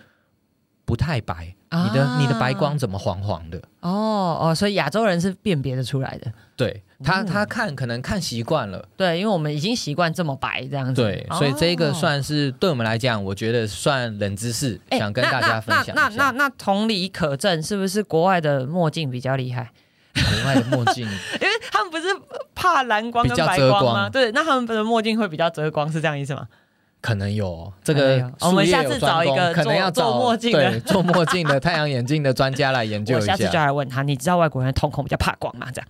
[0.85, 3.59] 不太白，你的你的白光怎么黄黄的？
[3.81, 6.33] 哦哦，所以亚洲人是辨别的出来的。
[6.55, 19.73] 对他，他看可能看习惯了，对，因为我们已经习惯这么白这样子，对，所以这个算是对我们来讲，我觉得算冷知识，想跟大家分享那那那那同理可证，是不是国外的墨镜比较厉害？
[20.23, 21.05] 国外的墨镜，
[21.41, 22.07] 因为他们不是
[22.55, 24.09] 怕蓝光跟白光吗？
[24.09, 26.47] 对，那他们的墨镜会比较遮光，是这样意思吗？
[27.03, 33.37] 可能有这个，我们下次找一个可能要做墨镜的，做墨镜的太阳眼镜的专家来研究一下。
[33.37, 35.69] 下次就来问他，你知道外国人瞳孔比较怕光吗？
[35.73, 35.89] 这样。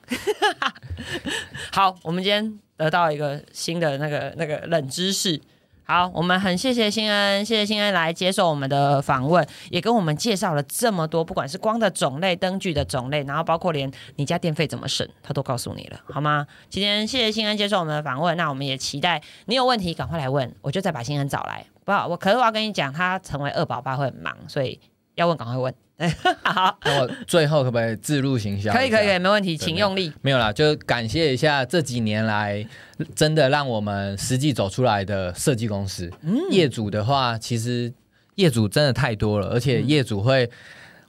[1.72, 5.40] 好，我们今天得到一个新的那个那个冷知识。
[5.88, 16.44] 好，我们很谢谢新恩，谢谢新恩来接受我们的访问，也跟我们介绍了这么多，不管是光的种类、灯具的种类，然后包括连你家电费怎么省，他都告诉你了，好吗？
[16.68, 21.64] 今天谢谢新恩接受我们的访问，那我们也期待你有问题赶快来问，我就再把新恩找来。
[21.84, 24.80] 不好，我可是我要跟你讲，他成为二宝爸会很忙，所以
[25.14, 25.72] 要问赶快问。
[26.42, 28.72] 好， 那我最后可不可以自入行销？
[28.72, 30.12] 可以，可以，没问题，请用力。
[30.20, 32.66] 没有啦，就感谢一下这几年来
[33.14, 36.10] 真的让我们实际走出来的设计公司。
[36.50, 37.92] 业主的话，其实
[38.34, 40.50] 业主真的太多了，而且业主会，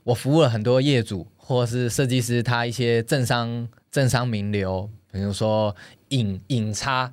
[0.04, 5.76] 我服务了很多业主或是设计师，他一些政商政商名流，比如说
[6.08, 7.12] 影影差。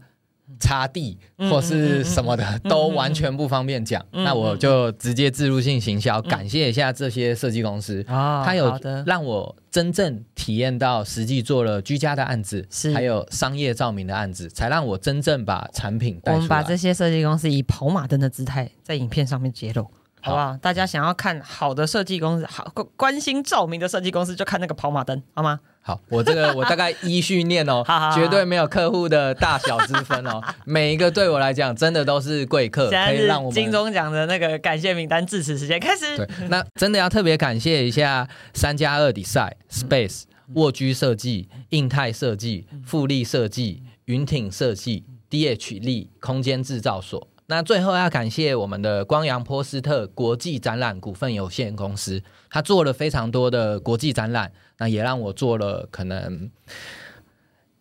[0.60, 1.18] 擦地
[1.50, 16.36] 或是什么的都完全不方便讲，那我就直接自入性行销，感谢一下这些设计公司，他有让我真正体验到实际做了居家的案子，还有商业照明的案子，才让我真正把产品带出来。
[16.36, 19.90] 我们把这些设计公司以跑马灯的姿态在影片上面揭露。
[20.22, 20.58] 好不好？
[20.58, 22.66] 大家想要看好的设计公司，好
[22.98, 25.60] 关心照明的设计公司，就看那个跑马灯，好吗？
[25.88, 27.84] 好，我这个我大概依序念哦，
[28.16, 36.18] 绝对没有客户的大小之分哦， 每一个对我来讲真的都是贵客，可以让我们金钟奖的那个感谢名单致辞时间开始。
[36.18, 40.24] 对，那真的要特别感谢一下三加二比赛、Space、
[40.56, 47.28] 卧居设计、印泰设计、富力设计、云挺设计、DH 力空间制造所。
[47.46, 56.50] 那最后要感谢我们的光阳波斯特国际展览股份有限公司，他做了非常多的国际展览，那也让我做了可能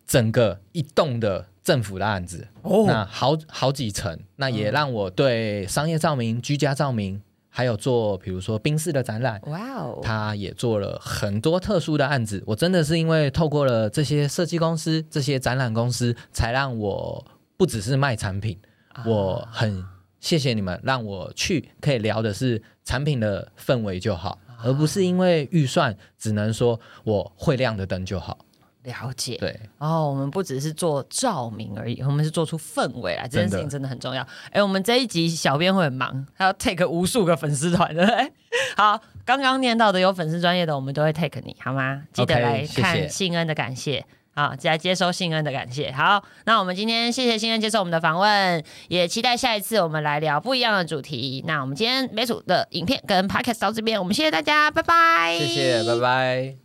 [0.07, 17.25] 整个一栋的政府的案子，哦，那好好几层，那也让我对商业照明、居家照明，还有做比如说冰室的展览，哇哦，他也做了很多特殊的案子，我真的是因为透过了这些设计公司、这些展览公司，才让我
[17.57, 18.59] 不只是卖产品。
[19.05, 19.83] 我很
[20.19, 28.37] 谢谢你们，让我去可以聊的是产品的氛围就好，而不是因为预算只能说我会亮的灯就好。
[28.83, 34.21] 了解，对哦，我们不只是做照明而已，我们是做出氛围来，这件事情真的很重要。
[34.51, 38.31] 哎，我们这一集小编会很忙，他要 take 无数个粉丝团对不对。
[38.77, 42.03] 好，刚刚念到的有粉丝专业的，我们都会 take 你好吗？
[42.13, 44.05] 记得来看信恩的感谢。
[44.35, 45.91] 好，来接收信恩的感谢。
[45.91, 51.43] 好，那我们今天谢谢信恩接受我们的访问，也期待下一次我们来聊不一样的主题。
[51.47, 55.37] 那我们今天美组的影片跟 podcast 到这边，我们谢谢大家，拜拜。
[55.39, 56.64] 谢谢，拜拜。